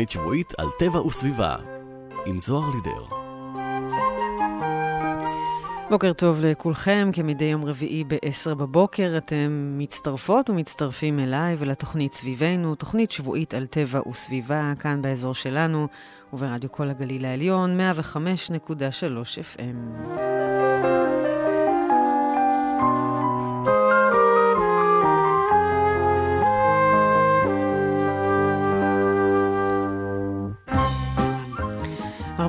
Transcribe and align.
תוכנית 0.00 0.10
שבועית 0.10 0.52
על 0.58 0.68
טבע 0.78 1.00
וסביבה, 1.00 1.56
עם 2.26 2.38
זוהר 2.38 2.70
לידר. 2.74 3.16
בוקר 5.90 6.12
טוב 6.12 6.40
לכולכם, 6.42 7.10
כמדי 7.12 7.44
יום 7.44 7.64
רביעי 7.64 8.04
ב-10 8.04 8.54
בבוקר 8.54 9.14
אתם 9.16 9.74
מצטרפות 9.78 10.50
ומצטרפים 10.50 11.18
אליי 11.18 11.56
ולתוכנית 11.58 12.12
סביבנו, 12.12 12.74
תוכנית 12.74 13.10
שבועית 13.10 13.54
על 13.54 13.66
טבע 13.66 14.08
וסביבה, 14.08 14.72
כאן 14.78 15.02
באזור 15.02 15.34
שלנו 15.34 15.88
וברדיו 16.32 16.72
כל 16.72 16.90
הגליל 16.90 17.24
העליון, 17.24 17.80
105.3 17.80 19.56
FM. 19.56 20.39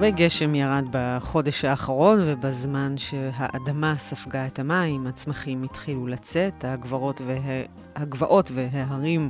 הרבה 0.01 0.17
גשם 0.17 0.55
ירד 0.55 0.85
בחודש 0.91 1.65
האחרון, 1.65 2.19
ובזמן 2.25 2.97
שהאדמה 2.97 3.97
ספגה 3.97 4.47
את 4.47 4.59
המים, 4.59 5.07
הצמחים 5.07 5.63
התחילו 5.63 6.07
לצאת, 6.07 6.65
הגברות, 6.65 7.21
וה... 7.25 7.35
הגבעות 7.95 8.51
וההרים 8.53 9.29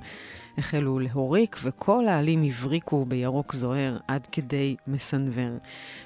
החלו 0.58 1.00
להוריק, 1.00 1.58
וכל 1.64 2.08
העלים 2.08 2.44
הבריקו 2.44 3.06
בירוק 3.06 3.54
זוהר 3.54 3.98
עד 4.08 4.28
כדי 4.32 4.76
מסנוור. 4.88 5.58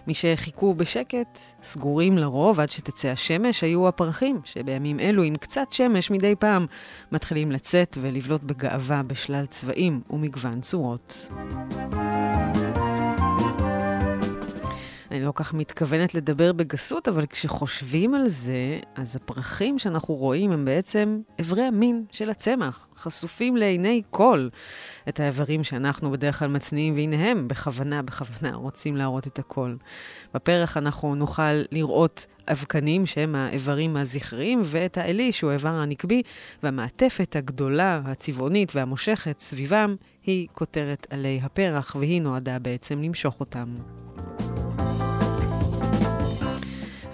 מי 0.08 0.14
שחיכו 0.14 0.74
בשקט, 0.74 1.40
סגורים 1.64 2.18
לרוב 2.18 2.60
עד 2.60 2.70
שתצא 2.70 3.08
השמש, 3.08 3.64
היו 3.64 3.88
הפרחים, 3.88 4.40
שבימים 4.44 5.00
אלו 5.00 5.24
עם 5.24 5.36
קצת 5.36 5.72
שמש 5.72 6.12
מדי 6.12 6.36
פעם 6.40 6.66
מתחילים 7.12 7.52
לצאת 7.52 7.98
ולבלוט 8.02 8.44
בגאווה 8.44 9.04
בשלל 9.04 9.46
צבעים 9.46 10.02
ומגוון 10.10 10.62
צורות. 10.62 11.30
אני 15.16 15.26
לא 15.26 15.32
כך 15.36 15.54
מתכוונת 15.54 16.16
לדבר 16.16 16.54
בגסות, 16.54 17.08
אבל 17.08 17.26
כשחושבים 17.26 18.16
על 18.16 18.28
זה, 18.28 18.80
אז 18.96 19.16
הפרחים 19.16 19.80
שאנחנו 19.80 20.14
רואים 20.16 20.52
הם 20.52 20.66
בעצם 20.66 21.20
אברי 21.42 21.64
המין 21.64 22.06
של 22.12 22.30
הצמח, 22.30 22.88
חשופים 22.96 23.58
לעיני 23.58 24.02
כל. 24.10 24.48
את 25.10 25.20
האיברים 25.20 25.64
שאנחנו 25.64 26.12
בדרך 26.12 26.40
כלל 26.40 26.48
מצניעים, 26.48 26.96
והנה 26.96 27.32
הם 27.32 27.48
בכוונה, 27.48 28.02
בכוונה 28.02 28.56
רוצים 28.56 28.96
להראות 28.96 29.28
את 29.28 29.40
הכל. 29.40 29.76
בפרח 30.34 30.78
אנחנו 30.78 31.16
נוכל 31.16 31.62
לראות 31.72 32.26
אבקנים 32.52 33.06
שהם 33.06 33.36
האיברים 33.36 33.98
הזכריים, 33.98 34.62
ואת 34.66 34.98
האלי 34.98 35.32
שהוא 35.32 35.52
האיבר 35.52 35.70
הנקבי, 35.70 36.22
והמעטפת 36.64 37.36
הגדולה, 37.36 38.02
הצבעונית 38.06 38.76
והמושכת 38.76 39.40
סביבם, 39.40 39.96
היא 40.26 40.48
כותרת 40.54 41.08
עלי 41.10 41.40
הפרח, 41.44 41.96
והיא 42.00 42.22
נועדה 42.22 42.60
בעצם 42.60 43.02
למשוך 43.02 43.40
אותם. 43.40 43.76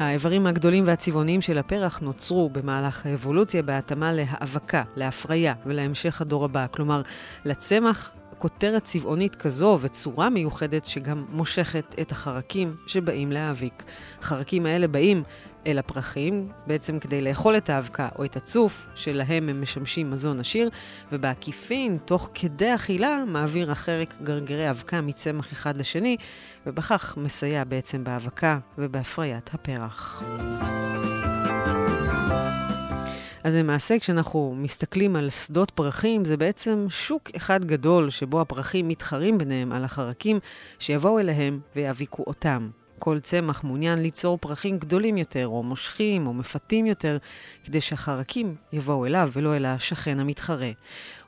האיברים 0.01 0.47
הגדולים 0.47 0.83
והצבעוניים 0.87 1.41
של 1.41 1.57
הפרח 1.57 1.99
נוצרו 1.99 2.49
במהלך 2.49 3.05
האבולוציה 3.05 3.61
בהתאמה 3.61 4.13
להאבקה, 4.13 4.83
להפריה 4.95 5.53
ולהמשך 5.65 6.21
הדור 6.21 6.45
הבא. 6.45 6.65
כלומר, 6.71 7.01
לצמח 7.45 8.11
כותרת 8.37 8.83
צבעונית 8.83 9.35
כזו 9.35 9.77
וצורה 9.81 10.29
מיוחדת 10.29 10.85
שגם 10.85 11.25
מושכת 11.29 11.95
את 12.01 12.11
החרקים 12.11 12.75
שבאים 12.87 13.31
להאביק. 13.31 13.83
החרקים 14.21 14.65
האלה 14.65 14.87
באים 14.87 15.23
אל 15.67 15.79
הפרחים, 15.79 16.49
בעצם 16.67 16.99
כדי 16.99 17.21
לאכול 17.21 17.57
את 17.57 17.69
האבקה 17.69 18.09
או 18.19 18.25
את 18.25 18.35
הצוף, 18.35 18.87
שלהם 18.95 19.49
הם 19.49 19.61
משמשים 19.61 20.11
מזון 20.11 20.39
עשיר, 20.39 20.69
ובעקיפין, 21.11 21.97
תוך 22.05 22.29
כדי 22.33 22.75
אכילה, 22.75 23.21
מעביר 23.27 23.71
החרק 23.71 24.13
גרגרי 24.23 24.69
אבקה 24.69 25.01
מצמח 25.01 25.51
אחד 25.51 25.77
לשני, 25.77 26.17
ובכך 26.65 27.17
מסייע 27.17 27.63
בעצם 27.63 28.03
בהאבקה 28.03 28.59
ובהפריית 28.77 29.49
הפרח. 29.53 30.23
אז 33.43 33.55
למעשה, 33.55 33.99
כשאנחנו 33.99 34.55
מסתכלים 34.57 35.15
על 35.15 35.29
שדות 35.29 35.71
פרחים, 35.71 36.25
זה 36.25 36.37
בעצם 36.37 36.85
שוק 36.89 37.29
אחד 37.35 37.65
גדול 37.65 38.09
שבו 38.09 38.41
הפרחים 38.41 38.87
מתחרים 38.87 39.37
ביניהם 39.37 39.71
על 39.71 39.83
החרקים 39.83 40.39
שיבואו 40.79 41.19
אליהם 41.19 41.59
ויאביקו 41.75 42.23
אותם. 42.27 42.69
כל 43.03 43.19
צמח 43.19 43.63
מעוניין 43.63 43.99
ליצור 44.01 44.37
פרחים 44.37 44.77
גדולים 44.77 45.17
יותר, 45.17 45.47
או 45.47 45.63
מושכים, 45.63 46.27
או 46.27 46.33
מפתים 46.33 46.85
יותר, 46.85 47.17
כדי 47.63 47.81
שהחרקים 47.81 48.55
יבואו 48.73 49.05
אליו 49.05 49.29
ולא 49.33 49.55
אל 49.55 49.65
השכן 49.65 50.19
המתחרה. 50.19 50.71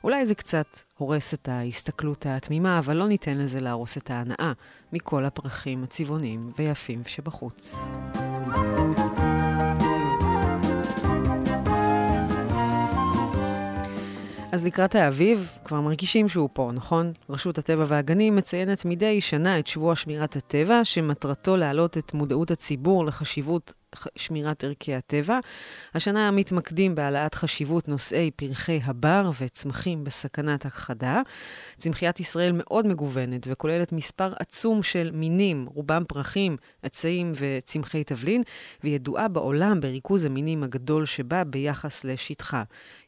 אולי 0.04 0.26
זה 0.26 0.34
קצת 0.34 0.78
הורס 0.98 1.34
את 1.34 1.48
ההסתכלות 1.48 2.26
התמימה, 2.26 2.78
אבל 2.78 2.96
לא 2.96 3.08
ניתן 3.08 3.38
לזה 3.38 3.60
להרוס 3.60 3.96
את 3.96 4.10
ההנאה 4.10 4.52
מכל 4.92 5.24
הפרחים 5.24 5.84
הצבעוניים 5.84 6.52
ויפים 6.58 7.02
שבחוץ. 7.06 7.76
אז 14.54 14.64
לקראת 14.64 14.94
האביב, 14.94 15.48
כבר 15.64 15.80
מרגישים 15.80 16.28
שהוא 16.28 16.48
פה, 16.52 16.70
נכון? 16.74 17.12
רשות 17.30 17.58
הטבע 17.58 17.84
והגנים 17.88 18.36
מציינת 18.36 18.84
מדי 18.84 19.20
שנה 19.20 19.58
את 19.58 19.66
שבוע 19.66 19.96
שמירת 19.96 20.36
הטבע, 20.36 20.84
שמטרתו 20.84 21.56
להעלות 21.56 21.98
את 21.98 22.14
מודעות 22.14 22.50
הציבור 22.50 23.04
לחשיבות 23.04 23.72
שמירת 24.16 24.64
ערכי 24.64 24.94
הטבע. 24.94 25.38
השנה 25.94 26.30
מתמקדים 26.30 26.94
בהעלאת 26.94 27.34
חשיבות 27.34 27.88
נושאי 27.88 28.30
פרחי 28.30 28.80
הבר 28.84 29.30
וצמחים 29.40 30.04
בסכנת 30.04 30.66
הכחדה. 30.66 31.20
צמחיית 31.78 32.20
ישראל 32.20 32.52
מאוד 32.54 32.86
מגוונת 32.86 33.46
וכוללת 33.46 33.92
מספר 33.92 34.32
עצום 34.38 34.82
של 34.82 35.10
מינים, 35.12 35.66
רובם 35.74 36.02
פרחים, 36.08 36.56
עצים 36.82 37.32
וצמחי 37.34 38.04
תבלין, 38.04 38.42
וידועה 38.84 39.28
בעולם 39.28 39.80
בריכוז 39.80 40.24
המינים 40.24 40.62
הגדול 40.62 41.06
שבה 41.06 41.44
ביחס 41.44 42.04
לשטחה. 42.04 42.62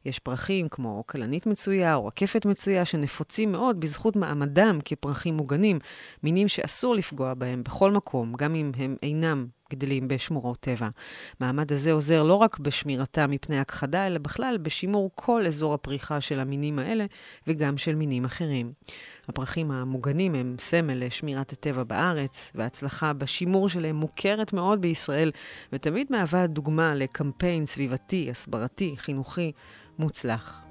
יש 0.05 0.19
פרחים 0.19 0.69
כמו 0.69 1.05
כלנית 1.07 1.47
מצויה 1.47 1.95
או 1.95 2.07
רקפת 2.07 2.47
מצויה 2.47 2.85
שנפוצים 2.85 3.53
מאוד 3.53 3.81
בזכות 3.81 4.17
מעמדם 4.17 4.79
כפרחים 4.85 5.37
מוגנים, 5.37 5.79
מינים 6.23 6.49
שאסור 6.49 6.95
לפגוע 6.95 7.35
בהם 7.35 7.63
בכל 7.63 7.93
מקום, 7.93 8.33
גם 8.37 8.55
אם 8.55 8.73
הם 8.77 8.97
אינם 9.03 9.47
גדלים 9.71 10.09
בשמורות 10.09 10.61
טבע. 10.61 10.89
מעמד 11.41 11.73
הזה 11.73 11.93
עוזר 11.93 12.23
לא 12.23 12.35
רק 12.35 12.59
בשמירתם 12.59 13.31
מפני 13.31 13.59
הכחדה, 13.59 14.07
אלא 14.07 14.19
בכלל 14.19 14.59
בשימור 14.63 15.11
כל 15.15 15.47
אזור 15.47 15.75
הפריחה 15.75 16.21
של 16.21 16.41
המינים 16.41 16.79
האלה 16.79 17.05
וגם 17.47 17.79
של 17.79 17.95
מינים 17.95 18.25
אחרים. 18.25 18.73
הפרחים 19.29 19.71
המוגנים 19.71 20.35
הם 20.35 20.57
סמל 20.59 21.05
לשמירת 21.05 21.53
הטבע 21.53 21.85
בארץ, 21.85 22.53
וההצלחה 22.55 23.13
בשימור 23.13 23.69
שלהם 23.69 23.97
מוכרת 23.97 24.53
מאוד 24.53 24.81
בישראל, 24.81 25.31
ותמיד 25.73 26.07
מהווה 26.11 26.47
דוגמה 26.47 26.95
לקמפיין 26.95 27.67
סביבתי, 27.67 28.31
הסברתי, 28.31 28.95
חינוכי 28.97 29.53
מוצלח. 29.99 30.65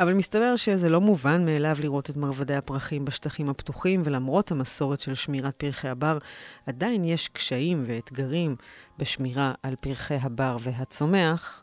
אבל 0.00 0.14
מסתבר 0.14 0.56
שזה 0.56 0.88
לא 0.88 1.00
מובן 1.00 1.44
מאליו 1.44 1.76
לראות 1.80 2.10
את 2.10 2.16
מרבדי 2.16 2.54
הפרחים 2.54 3.04
בשטחים 3.04 3.48
הפתוחים, 3.48 4.02
ולמרות 4.04 4.50
המסורת 4.50 5.00
של 5.00 5.14
שמירת 5.14 5.54
פרחי 5.56 5.88
הבר, 5.88 6.18
עדיין 6.66 7.04
יש 7.04 7.28
קשיים 7.28 7.84
ואתגרים 7.86 8.56
בשמירה 8.98 9.52
על 9.62 9.76
פרחי 9.80 10.14
הבר 10.14 10.56
והצומח, 10.60 11.62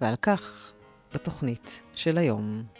ועל 0.00 0.16
כך 0.22 0.72
בתוכנית 1.14 1.82
של 1.94 2.18
היום. 2.18 2.79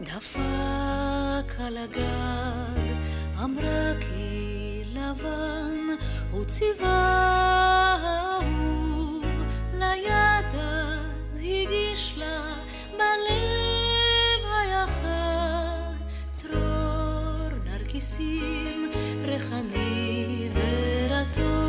דפק 0.00 1.54
על 1.58 1.76
הגג, 1.76 2.82
אמרה 3.44 3.92
כי 4.00 4.82
לבן 4.86 5.96
הוא 6.30 6.44
צבעה 6.44 7.96
אהוב, 8.04 9.24
ליד 9.74 10.54
אז 10.54 11.36
הגיש 11.36 12.14
לה 12.18 12.54
בלב 12.92 14.50
היה 14.60 14.86
חג, 14.86 16.04
צרור 16.32 17.50
נרקיסים, 17.64 18.90
ריחני 19.24 20.48
ורטוב, 20.54 21.67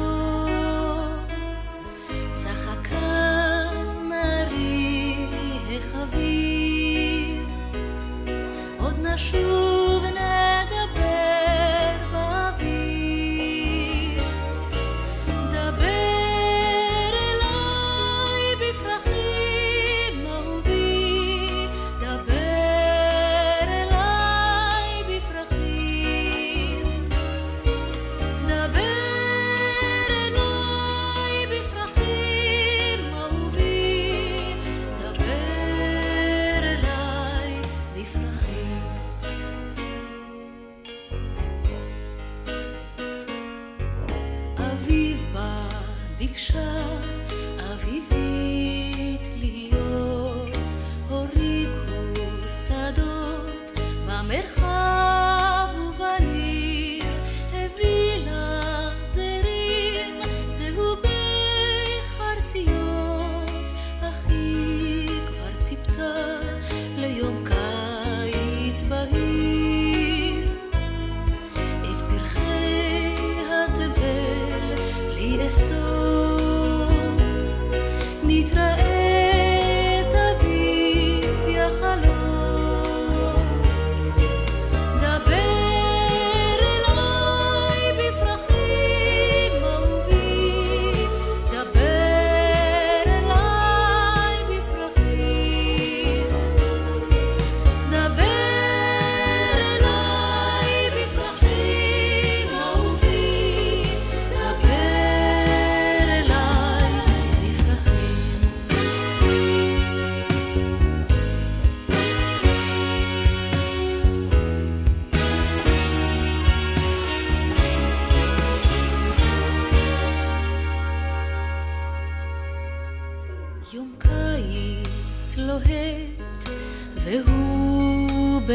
עוד 9.33 9.98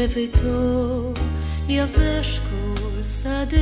בביתו 0.05 1.13
יבש 1.67 2.39
כל 2.39 3.03
שדה, 3.07 3.57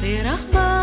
פרח 0.00 0.44
בר 0.52 0.79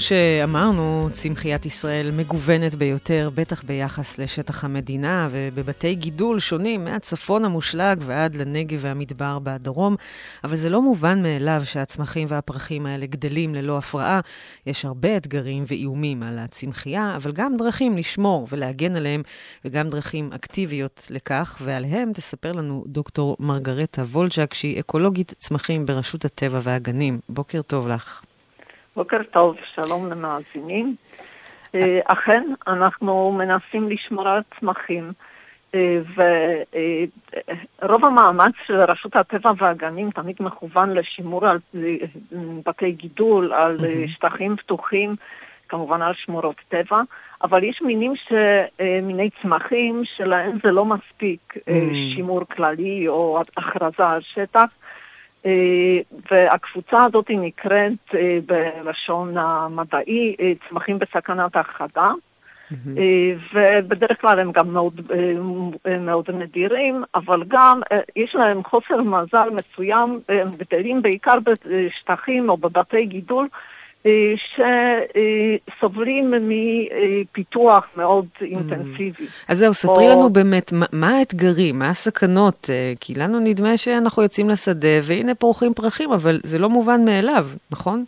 שאמרנו, 0.00 1.08
צמחיית 1.12 1.66
ישראל 1.66 2.10
מגוונת 2.10 2.74
ביותר, 2.74 3.30
בטח 3.34 3.62
ביחס 3.62 4.18
לשטח 4.18 4.64
המדינה, 4.64 5.28
ובבתי 5.32 5.94
גידול 5.94 6.38
שונים, 6.38 6.84
מהצפון 6.84 7.44
המושלג 7.44 7.98
ועד 8.00 8.34
לנגב 8.34 8.78
והמדבר 8.82 9.38
בדרום. 9.42 9.96
אבל 10.44 10.56
זה 10.56 10.70
לא 10.70 10.82
מובן 10.82 11.22
מאליו 11.22 11.62
שהצמחים 11.64 12.28
והפרחים 12.30 12.86
האלה 12.86 13.06
גדלים 13.06 13.54
ללא 13.54 13.78
הפרעה. 13.78 14.20
יש 14.66 14.84
הרבה 14.84 15.16
אתגרים 15.16 15.64
ואיומים 15.66 16.22
על 16.22 16.38
הצמחייה, 16.38 17.16
אבל 17.16 17.32
גם 17.32 17.56
דרכים 17.56 17.96
לשמור 17.96 18.48
ולהגן 18.50 18.96
עליהם, 18.96 19.22
וגם 19.64 19.88
דרכים 19.88 20.30
אקטיביות 20.32 21.06
לכך, 21.10 21.56
ועליהם 21.64 22.12
תספר 22.12 22.52
לנו 22.52 22.84
דוקטור 22.86 23.36
מרגרטה 23.40 24.02
וולצ'ק, 24.02 24.54
שהיא 24.54 24.80
אקולוגית 24.80 25.34
צמחים 25.38 25.86
ברשות 25.86 26.24
הטבע 26.24 26.60
והגנים. 26.62 27.20
בוקר 27.28 27.62
טוב 27.62 27.88
לך. 27.88 28.22
בוקר 28.98 29.22
טוב, 29.30 29.56
שלום 29.74 30.10
למאזינים. 30.10 30.94
אה, 31.74 32.00
אכן, 32.04 32.42
אנחנו 32.66 33.32
מנסים 33.38 33.88
לשמור 33.88 34.28
על 34.28 34.40
צמחים, 34.60 35.12
אה, 35.74 36.00
ורוב 37.82 38.04
המאמץ 38.04 38.52
של 38.66 38.74
רשות 38.74 39.16
הטבע 39.16 39.52
והגנים 39.58 40.10
תמיד 40.10 40.36
מכוון 40.40 40.94
לשימור 40.94 41.46
על 41.46 41.58
אה, 41.74 41.96
בתי 42.66 42.92
גידול, 42.92 43.52
על 43.52 43.78
אה, 43.84 44.04
שטחים 44.08 44.56
פתוחים, 44.56 45.16
כמובן 45.68 46.02
על 46.02 46.12
שמורות 46.14 46.56
טבע, 46.68 47.00
אבל 47.42 47.64
יש 47.64 47.82
מינים, 47.82 48.16
ש... 48.16 48.32
אה, 48.80 49.00
מיני 49.02 49.30
צמחים 49.42 50.02
שלהם 50.16 50.58
זה 50.62 50.70
לא 50.70 50.84
מספיק 50.84 51.54
אה. 51.68 51.80
שימור 52.14 52.40
כללי 52.56 53.08
או 53.08 53.42
הכרזה 53.56 54.06
על 54.06 54.20
שטח. 54.22 54.64
אה, 55.46 56.00
והקבוצה 56.30 57.04
הזאת 57.04 57.30
נקראת 57.30 58.14
אה, 58.14 58.38
בלשון 58.46 59.36
המדעי 59.36 60.36
אה, 60.40 60.52
צמחים 60.68 60.98
בסכנת 60.98 61.56
הכחדה, 61.56 62.10
אה, 62.98 63.32
ובדרך 63.54 64.20
כלל 64.20 64.38
הם 64.40 64.52
גם 64.52 64.72
מאוד, 64.72 65.00
מאוד 66.00 66.30
נדירים, 66.30 67.04
אבל 67.14 67.42
גם 67.48 67.80
יש 68.16 68.34
להם 68.34 68.64
חוסר 68.64 69.02
מזל 69.02 69.48
מסוים, 69.50 70.20
הם 70.28 70.48
גדלים 70.56 71.02
בעיקר 71.02 71.38
בשטחים 71.44 72.48
או 72.48 72.56
בבתי 72.56 73.06
גידול 73.06 73.48
שסובלים 75.76 76.34
מפיתוח 76.40 77.86
מאוד 77.96 78.26
אינטנסיבי. 78.40 79.26
אז 79.48 79.58
זהו, 79.58 79.74
ספרי 79.74 80.04
או- 80.04 80.10
לנו 80.10 80.30
באמת, 80.30 80.72
מה, 80.92 81.08
האתגרים, 81.18 81.78
מה 81.78 81.90
הסכנות? 81.90 82.70
אה, 82.70 82.92
כי 83.00 83.14
לנו 83.14 83.40
נדמה 83.40 83.76
שאנחנו 83.76 84.22
יוצאים 84.22 84.48
לשדה, 84.48 84.98
והנה 85.02 85.34
פורחים 85.34 85.74
פרחים, 85.74 86.12
אבל 86.12 86.40
זה 86.42 86.58
לא 86.58 86.68
מובן 86.68 87.04
מאליו, 87.04 87.46
נכון? 87.70 88.04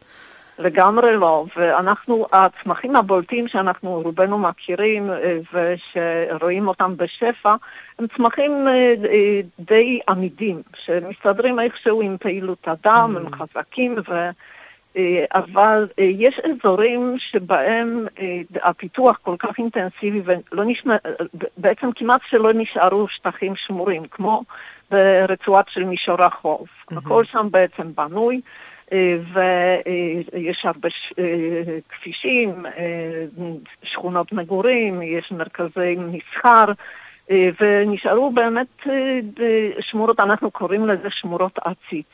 לגמרי 0.60 1.16
לא, 1.16 1.44
ואנחנו, 1.56 2.26
הצמחים 2.32 2.96
הבולטים 2.96 3.48
שאנחנו 3.48 4.00
רובנו 4.04 4.38
מכירים 4.38 5.10
אה, 5.10 5.38
ושרואים 5.52 6.68
אותם 6.68 6.96
בשפע, 6.96 7.54
הם 7.98 8.06
צמחים 8.16 8.68
אה, 8.68 8.94
אה, 9.10 9.40
די 9.60 10.00
עמידים, 10.08 10.62
שמסתדרים 10.84 11.60
איכשהו 11.60 12.02
עם 12.02 12.16
פעילות 12.20 12.68
אדם, 12.68 13.16
הם 13.16 13.26
חזקים, 13.34 13.96
ו... 14.08 14.30
אה, 14.96 15.24
אבל 15.34 15.88
אה, 15.98 16.04
יש 16.04 16.40
אזורים 16.40 17.16
שבהם 17.18 18.06
אה, 18.18 18.40
הפיתוח 18.62 19.18
כל 19.22 19.36
כך 19.38 19.58
אינטנסיבי 19.58 20.22
ולא 20.24 20.64
נשמע, 20.66 20.96
בעצם 21.56 21.92
כמעט 21.92 22.20
שלא 22.30 22.52
נשארו 22.52 23.08
שטחים 23.08 23.56
שמורים, 23.56 24.02
כמו 24.10 24.42
ברצועת 24.90 25.64
של 25.68 25.84
מישור 25.84 26.22
החוף. 26.22 26.68
הכל 26.90 27.24
שם 27.24 27.48
בעצם 27.50 27.92
בנוי. 27.94 28.40
ויש 29.32 30.64
הרבה 30.64 30.88
כבישים, 31.88 32.66
שכונות 33.82 34.32
מגורים, 34.32 35.02
יש 35.02 35.32
מרכזי 35.32 35.96
מסחר, 35.98 36.64
ונשארו 37.30 38.30
באמת 38.30 38.86
שמורות, 39.80 40.20
אנחנו 40.20 40.50
קוראים 40.50 40.86
לזה 40.86 41.08
שמורות 41.10 41.58
עציץ. 41.64 42.06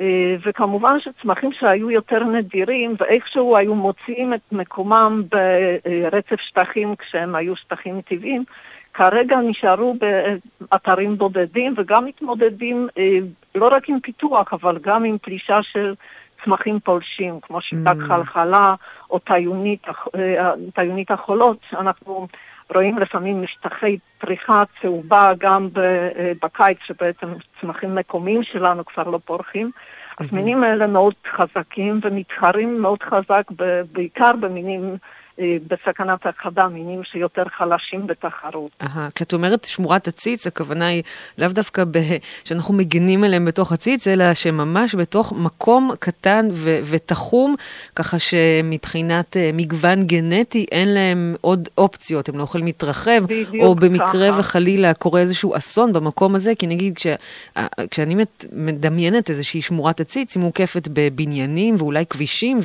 אה, 0.00 0.04
וכמובן 0.46 0.96
שצמחים 1.00 1.50
שהיו 1.52 1.90
יותר 1.90 2.24
נדירים 2.24 2.94
ואיכשהו 2.98 3.56
היו 3.56 3.74
מוציאים 3.74 4.34
את 4.34 4.40
מקומם 4.52 5.22
ברצף 5.30 6.40
שטחים 6.40 6.96
כשהם 6.96 7.34
היו 7.34 7.56
שטחים 7.56 8.00
טבעיים, 8.00 8.44
כרגע 8.94 9.36
נשארו 9.40 9.96
באתרים 10.60 11.18
בודדים 11.18 11.74
וגם 11.76 12.04
מתמודדים 12.04 12.88
אה, 12.98 13.18
לא 13.54 13.68
רק 13.72 13.88
עם 13.88 14.00
פיתוח, 14.00 14.52
אבל 14.52 14.78
גם 14.82 15.04
עם 15.04 15.18
פלישה 15.18 15.58
של 15.62 15.94
צמחים 16.44 16.80
פולשים, 16.80 17.40
כמו 17.42 17.60
שיטת 17.60 17.96
Mm. 18.00 18.08
חלחלה 18.08 18.74
או 19.10 19.18
טיונית, 19.18 19.88
הח- 19.88 20.08
אה, 20.14 20.52
טיונית 20.74 21.10
החולות, 21.10 21.56
שאנחנו 21.70 22.28
רואים 22.74 22.98
לפעמים 22.98 23.42
משטחי 23.42 23.98
פריחה 24.18 24.62
צהובה 24.82 25.32
גם 25.38 25.68
אה, 25.76 26.32
בקיץ, 26.42 26.78
שבעצם 26.86 27.26
צמחים 27.60 27.94
מקומיים 27.94 28.42
שלנו 28.42 28.84
כבר 28.84 29.10
לא 29.10 29.18
פורחים. 29.24 29.70
אז 30.18 30.26
מינים 30.32 30.62
האלה 30.62 30.86
מאוד 30.86 31.14
חזקים 31.30 32.00
ומתחרים 32.02 32.82
מאוד 32.82 33.02
חזק 33.02 33.42
ב- 33.56 33.82
בעיקר 33.92 34.32
במינים 34.40 34.96
בסכנת 35.40 36.26
הכחדה, 36.26 36.68
מינים 36.68 37.04
שיותר 37.04 37.42
חלשים 37.56 38.06
בתחרות. 38.06 38.70
אהה, 38.82 39.08
כשאת 39.14 39.32
אומרת 39.32 39.64
שמורת 39.64 40.08
עציץ, 40.08 40.46
הכוונה 40.46 40.86
היא 40.86 41.02
לאו 41.38 41.48
דווקא 41.48 41.84
ב... 41.90 41.98
שאנחנו 42.44 42.74
מגינים 42.74 43.24
עליהם 43.24 43.44
בתוך 43.44 43.72
עציץ, 43.72 44.08
אלא 44.08 44.34
שממש 44.34 44.94
בתוך 44.94 45.32
מקום 45.32 45.90
קטן 45.98 46.48
ו- 46.52 46.78
ותחום, 46.84 47.54
ככה 47.94 48.18
שמבחינת 48.18 49.36
uh, 49.36 49.56
מגוון 49.56 50.02
גנטי 50.02 50.66
אין 50.72 50.88
להם 50.94 51.34
עוד 51.40 51.68
אופציות, 51.78 52.28
הם 52.28 52.38
לא 52.38 52.42
יכולים 52.42 52.66
להתרחב, 52.66 53.22
או 53.60 53.74
במקרה 53.74 54.30
ככה. 54.30 54.40
וחלילה 54.40 54.94
קורה 54.94 55.20
איזשהו 55.20 55.56
אסון 55.56 55.92
במקום 55.92 56.34
הזה, 56.34 56.54
כי 56.54 56.66
נגיד 56.66 56.96
כש... 56.96 57.06
אה, 57.56 57.66
כשאני 57.90 58.24
מדמיינת 58.52 59.30
איזושהי 59.30 59.62
שמורת 59.62 60.00
עציץ, 60.00 60.36
היא 60.36 60.42
מוקפת 60.42 60.88
בבניינים 60.92 61.74
ואולי 61.78 62.06
כבישים, 62.06 62.60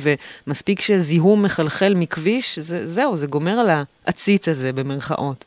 ומספיק 0.46 0.80
שזיהום 0.80 1.42
מחלחל 1.42 1.94
מכביש, 1.96 2.58
זה, 2.64 2.86
זהו, 2.86 3.16
זה 3.16 3.26
גומר 3.26 3.52
על 3.52 3.70
העציץ 3.70 4.48
הזה 4.48 4.72
במרכאות. 4.72 5.44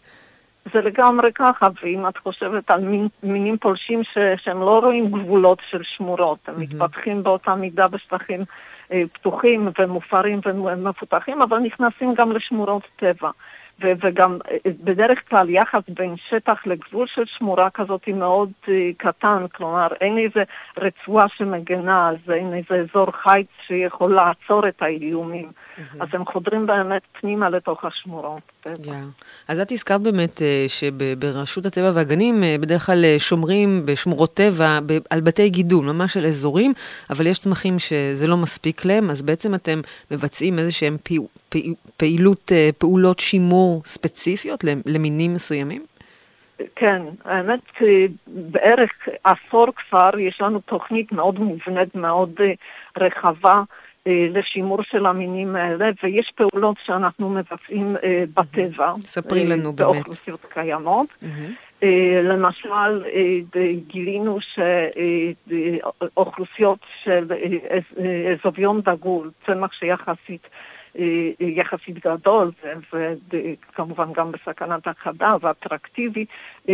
זה 0.74 0.82
לגמרי 0.82 1.32
ככה, 1.36 1.68
ואם 1.84 2.08
את 2.08 2.18
חושבת 2.18 2.72
על 2.72 2.82
מין, 2.82 3.08
מינים 3.24 3.58
פולשים 3.58 4.04
ש, 4.04 4.18
שהם 4.38 4.60
לא 4.60 4.80
רואים 4.80 5.12
גבולות 5.12 5.60
של 5.70 5.82
שמורות, 5.84 6.38
הם 6.48 6.60
מתפתחים 6.62 7.24
באותה 7.24 7.56
מידה 7.56 7.88
בשטחים 7.88 8.44
אה, 8.92 9.04
פתוחים 9.14 9.70
ומופרים 9.80 10.40
ומפותחים, 10.46 11.42
אבל 11.42 11.60
נכנסים 11.60 12.14
גם 12.14 12.32
לשמורות 12.32 12.84
טבע. 12.96 13.30
ו- 13.82 13.92
וגם 14.02 14.38
אה, 14.52 14.58
בדרך 14.84 15.30
כלל 15.30 15.50
יחס 15.50 15.82
בין 15.88 16.16
שטח 16.30 16.68
לגבול 16.68 17.08
של 17.08 17.26
שמורה 17.26 17.70
כזאת 17.70 18.06
היא 18.06 18.16
מאוד 18.16 18.52
אה, 18.70 18.90
קטן, 18.98 19.46
כלומר 19.56 19.88
אין 20.02 20.18
איזה 20.18 20.44
רצועה 20.78 21.26
שמגנה 21.30 22.08
על 22.08 22.16
זה, 22.26 22.34
אין 22.34 22.54
איזה 22.54 22.76
אזור 22.76 23.12
חיץ 23.12 23.48
שיכול 23.68 24.16
לעצור 24.16 24.68
את 24.68 24.82
האיומים. 24.82 25.52
אז 26.00 26.08
הם 26.14 26.26
חודרים 26.26 26.66
באמת 26.66 27.02
פנימה 27.22 27.50
לתוך 27.50 27.86
השמורות. 27.86 28.57
טבע. 28.76 28.94
Yeah. 28.94 29.24
אז 29.48 29.60
את 29.60 29.72
הזכרת 29.72 30.02
באמת 30.02 30.42
אה, 30.42 30.66
שברשות 30.68 31.66
הטבע 31.66 31.92
והגנים 31.94 32.44
אה, 32.44 32.56
בדרך 32.60 32.86
כלל 32.86 33.06
אה, 33.06 33.16
שומרים 33.20 33.82
בשמורות 33.86 34.34
טבע 34.34 34.80
על 35.10 35.22
בתי 35.22 35.50
גידול, 35.50 35.86
ממש 35.86 36.18
על 36.18 36.26
אזורים, 36.26 36.74
אבל 37.10 37.28
יש 37.28 37.40
צמחים 37.40 37.80
שזה 37.80 38.28
לא 38.28 38.38
מספיק 38.38 38.86
להם, 38.86 39.10
אז 39.10 39.22
בעצם 39.22 39.56
אתם 39.56 39.82
מבצעים 40.12 40.60
איזה 40.60 40.72
שהם 40.72 40.98
פי, 41.04 41.18
פי, 41.50 41.74
פעילות, 41.98 42.52
פעולות 42.78 43.20
שימור 43.20 43.82
ספציפיות 43.86 44.64
למינים 44.86 45.34
מסוימים? 45.34 45.86
כן, 46.76 47.02
האמת, 47.26 47.60
בערך 48.28 48.92
עשור 49.24 49.68
כבר 49.76 50.10
יש 50.20 50.42
לנו 50.42 50.60
תוכנית 50.60 51.12
מאוד 51.12 51.40
מובנית, 51.40 51.96
מאוד 51.96 52.32
רחבה 52.98 53.62
לשימור 54.34 54.84
של 54.84 55.06
המינים 55.06 55.56
האלה, 55.56 55.90
ויש 56.04 56.32
פעולות 56.36 56.76
שאנחנו 56.86 57.30
מבצעים 57.30 57.96
אה, 58.04 58.24
בטבע. 58.34 58.94
ספרי 59.02 59.42
אה, 59.44 59.50
לנו 59.50 59.74
באמת. 59.74 59.78
באוכלוסיות 59.96 60.46
קיימות. 60.50 61.08
אה, 61.84 62.22
למשל, 62.24 63.04
אה, 63.06 63.40
גילינו 63.88 64.38
שאוכלוסיות 66.14 66.80
של 67.04 67.28
אה, 67.32 67.38
אז- 67.78 67.98
אה, 68.06 68.34
אזוביון 68.40 68.82
דגול, 68.82 69.30
צמח 69.46 69.74
שיחסית 69.74 70.48
אה, 71.00 71.04
יחסית 71.40 72.06
גדול, 72.06 72.52
וכמובן 73.32 74.14
גם 74.14 74.32
בסכנת 74.32 74.88
הכחדה 74.88 75.36
ואטרקטיבי, 75.42 76.26
אה, 76.70 76.74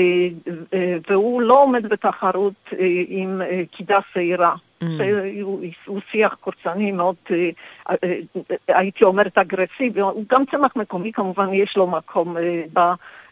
אה, 0.74 0.98
והוא 1.10 1.42
לא 1.42 1.63
עומד 1.63 1.86
בתחרות 1.90 2.54
אה, 2.74 2.78
עם 3.08 3.42
אה, 3.42 3.62
קידה 3.72 4.00
שעירה. 4.13 4.56
שהוא 4.98 5.63
הוא 5.86 6.00
שיח 6.12 6.34
קורצני 6.34 6.92
מאוד, 6.92 7.16
אה, 7.32 7.50
אה, 7.90 8.20
הייתי 8.68 9.04
אומרת 9.04 9.38
אגרסיבי, 9.38 10.00
הוא 10.00 10.25
גם 10.30 10.44
צמח 10.52 10.75
מקומי 10.75 11.12
כמובן, 11.12 11.54
יש 11.54 11.78
לו 11.78 11.88
מקום 11.88 12.38
אה, 12.38 12.63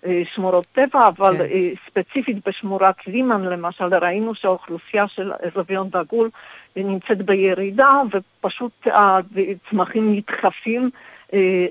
בשמורות 0.03 0.67
טבע, 0.71 1.07
אבל 1.07 1.37
כן. 1.37 1.43
ספציפית 1.87 2.47
בשמורת 2.47 3.07
לימן 3.07 3.41
למשל, 3.41 3.95
ראינו 3.95 4.35
שהאוכלוסייה 4.35 5.07
של 5.07 5.31
אזוביון 5.43 5.89
דגול 5.89 6.29
נמצאת 6.75 7.21
בירידה, 7.21 8.01
ופשוט 8.11 8.87
הצמחים 8.87 10.13
נדחפים 10.13 10.89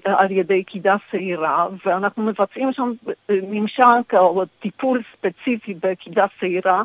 על 0.04 0.30
ידי 0.30 0.64
קידה 0.64 0.96
שעירה, 1.10 1.66
ואנחנו 1.86 2.22
מבצעים 2.22 2.72
שם 2.72 2.92
אה, 3.08 3.38
ממשק 3.50 4.14
או 4.14 4.44
טיפול 4.60 5.02
ספציפי 5.12 5.74
בקידה 5.82 6.26
שעירה, 6.38 6.82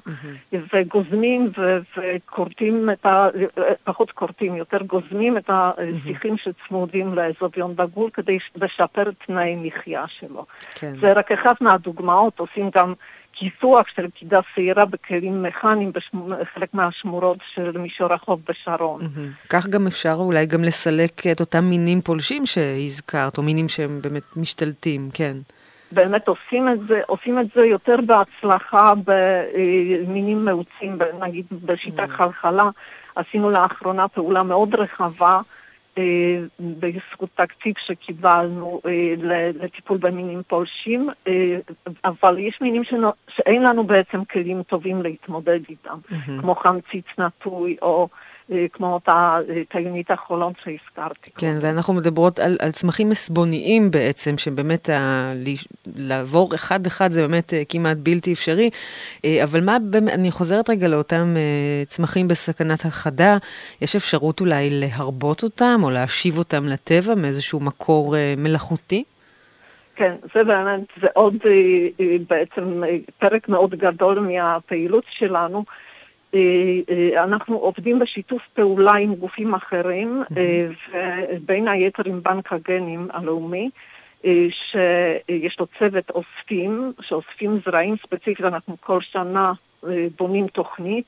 וגוזמים 0.53 1.51
ו- 1.57 1.79
וכורתים 1.97 2.89
את 2.89 3.05
ה... 3.05 3.27
אה, 3.57 3.73
פחות 3.83 4.11
כורתים, 4.11 4.55
יותר 4.55 4.83
גוזמים 4.83 5.37
את 5.37 5.49
השיחים 5.49 6.37
שצמודים 6.37 7.13
לאזוביון 7.13 7.75
דגול 7.75 8.09
כדי 8.09 8.37
לשפר 8.55 9.11
תנאי 9.25 9.55
מחיה 9.55 10.05
שלו. 10.07 10.45
כן. 10.75 10.93
זה 11.01 11.13
רק 11.13 11.31
אחת 11.31 11.61
מהדוגמאות, 11.61 12.39
עושים 12.39 12.69
גם 12.75 12.93
כיסוח 13.35 13.87
של 13.95 14.09
קידה 14.09 14.39
שעירה 14.55 14.85
בכלים 14.85 15.43
מכניים 15.43 15.91
בחלק 16.27 16.73
מהשמורות 16.73 17.37
של 17.53 17.77
מישור 17.77 18.13
החוף 18.13 18.39
בשרון. 18.49 19.01
כך 19.49 19.67
גם 19.67 19.87
אפשר 19.87 20.15
אולי 20.19 20.45
גם 20.45 20.63
לסלק 20.63 21.27
את 21.31 21.39
אותם 21.39 21.63
מינים 21.63 22.01
פולשים 22.01 22.45
שהזכרת, 22.45 23.37
או 23.37 23.43
מינים 23.43 23.69
שהם 23.69 23.99
באמת 24.01 24.37
משתלטים, 24.37 25.09
כן. 25.13 25.37
באמת 25.91 26.27
עושים 26.27 26.69
את 26.69 26.79
זה, 26.87 27.01
עושים 27.07 27.39
את 27.39 27.45
זה 27.55 27.65
יותר 27.65 27.95
בהצלחה 28.05 28.93
במינים 29.05 30.45
מאוצים, 30.45 30.97
ב- 30.97 31.23
נגיד 31.23 31.45
בשיטת 31.65 32.09
חלחלה. 32.09 32.69
עשינו 33.15 33.51
לאחרונה 33.51 34.07
פעולה 34.07 34.43
מאוד 34.43 34.75
רחבה 34.75 35.35
אה, 35.35 35.41
בזכות 36.59 37.29
תקציב 37.35 37.73
שקיבלנו 37.85 38.81
אה, 38.85 39.13
לטיפול 39.53 39.97
במינים 39.97 40.41
פולשים, 40.47 41.09
אה, 41.27 41.57
אבל 42.05 42.37
יש 42.39 42.61
מינים 42.61 42.83
שאין 43.29 43.63
לנו 43.63 43.83
בעצם 43.83 44.25
כלים 44.25 44.63
טובים 44.63 45.01
להתמודד 45.01 45.59
איתם, 45.69 45.97
כמו 46.41 46.55
חמציץ 46.55 47.05
נטוי 47.17 47.77
או 47.81 48.07
אה, 48.11 48.24
כמו 48.73 48.93
אותה 48.93 49.39
אה, 49.49 49.61
טיונית 49.69 50.11
החולון 50.11 50.53
שהזכרתי. 50.63 51.31
כן, 51.37 51.57
ואנחנו 51.61 51.93
מדברות 51.93 52.39
על, 52.39 52.57
על 52.59 52.71
צמחים 52.71 53.09
מסבוניים 53.09 53.91
בעצם, 53.91 54.37
שבאמת 54.37 54.89
ה, 54.89 55.33
לעבור 55.95 56.55
אחד-אחד 56.55 57.11
זה 57.11 57.21
באמת 57.21 57.53
אה, 57.53 57.61
כמעט 57.69 57.97
בלתי 57.97 58.33
אפשרי. 58.33 58.69
אה, 59.25 59.43
אבל 59.43 59.63
מה, 59.63 59.77
אני 60.13 60.31
חוזרת 60.31 60.69
רגע 60.69 60.87
לאותם 60.87 61.33
אה, 61.37 61.85
צמחים 61.85 62.27
בסכנת 62.27 62.85
הכחדה, 62.85 63.37
יש 63.81 63.95
אפשרות 63.95 64.41
אולי 64.41 64.69
להרבות 64.71 65.43
אותם 65.43 65.79
או 65.83 65.91
להשיב 65.91 66.37
אותם 66.37 66.65
לטבע 66.65 67.15
מאיזשהו 67.15 67.59
מקור 67.59 68.15
אה, 68.15 68.33
מלאכותי? 68.37 69.03
כן, 69.95 70.15
זה 70.33 70.43
באמת, 70.43 70.79
זה 71.01 71.07
עוד 71.13 71.35
אה, 71.45 71.51
אה, 71.99 72.17
בעצם 72.29 72.83
אה, 72.83 72.97
פרק 73.19 73.49
מאוד 73.49 73.75
גדול 73.75 74.19
מהפעילות 74.19 75.03
שלנו. 75.09 75.63
אה, 76.35 76.41
אה, 76.89 77.23
אנחנו 77.23 77.55
עובדים 77.55 77.99
בשיתוף 77.99 78.41
פעולה 78.53 78.93
עם 78.93 79.15
גופים 79.15 79.53
אחרים, 79.53 80.23
אה, 80.37 80.67
ובין 81.33 81.67
היתר 81.67 82.03
עם 82.05 82.23
בנק 82.23 82.53
הגנים 82.53 83.07
הלאומי, 83.13 83.69
שיש 84.49 85.59
לו 85.59 85.65
צוות 85.79 86.09
אוספים, 86.09 86.93
שאוספים 87.01 87.59
זרעים 87.65 87.95
ספציפית, 88.03 88.45
אנחנו 88.45 88.77
כל 88.79 89.01
שנה 89.01 89.53
בונים 90.17 90.47
תוכנית. 90.47 91.05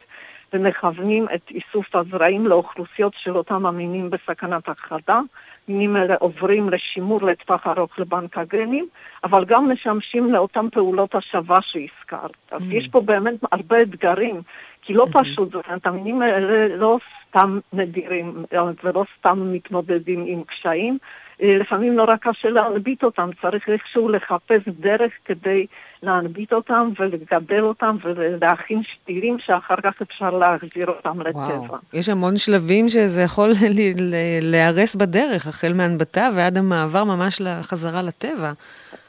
ומכוונים 0.53 1.25
את 1.35 1.51
איסוף 1.51 1.95
הזרעים 1.95 2.47
לאוכלוסיות 2.47 3.13
של 3.17 3.37
אותם 3.37 3.65
המינים 3.65 4.09
בסכנת 4.09 4.69
הכחדה. 4.69 5.19
מינים 5.67 5.95
אלה 5.97 6.15
עוברים 6.19 6.69
לשימור 6.69 7.21
לטווח 7.21 7.67
ארוך 7.67 7.99
לבנק 7.99 8.37
הגנים, 8.37 8.87
אבל 9.23 9.45
גם 9.45 9.71
משמשים 9.71 10.33
לאותן 10.33 10.69
פעולות 10.69 11.15
השבה 11.15 11.59
שהזכרת. 11.61 12.37
אז 12.51 12.61
יש 12.69 12.87
פה 12.87 13.01
באמת 13.01 13.33
הרבה 13.51 13.81
אתגרים, 13.81 14.41
כי 14.81 14.93
לא 14.93 15.07
פשוט, 15.13 15.51
זאת 15.51 15.67
אומרת, 15.67 15.87
המינים 15.87 16.21
האלה 16.21 16.75
לא 16.75 16.99
סתם 17.29 17.59
נדירים 17.73 18.45
ולא 18.83 19.05
סתם 19.19 19.53
מתמודדים 19.53 20.23
עם 20.27 20.43
קשיים, 20.43 20.97
אה, 21.41 21.57
לפעמים 21.59 21.95
נורא 21.95 22.15
קשה 22.15 22.49
להנביט 22.49 23.03
אותם, 23.03 23.29
צריך 23.41 23.69
איכשהו 23.69 24.09
לחפש 24.09 24.61
דרך 24.67 25.11
כדי 25.25 25.65
להנביט 26.03 26.53
אותם 26.53 26.89
ולגדל 26.99 27.63
אותם 27.63 27.95
ולהכין 28.03 28.81
שתילים 28.83 29.37
שאחר 29.39 29.75
כך 29.83 30.01
אפשר 30.01 30.29
להחזיר 30.29 30.87
אותם 30.87 31.21
לטבע. 31.21 31.77
יש 31.93 32.09
המון 32.09 32.37
שלבים 32.37 32.89
שזה 32.89 33.21
יכול 33.21 33.51
להיהרס 34.41 34.95
בדרך, 34.95 35.47
החל 35.47 35.73
מהנבטה 35.73 36.29
ועד 36.35 36.57
המעבר 36.57 37.03
ממש 37.03 37.41
לחזרה 37.41 38.01
לטבע. 38.01 38.51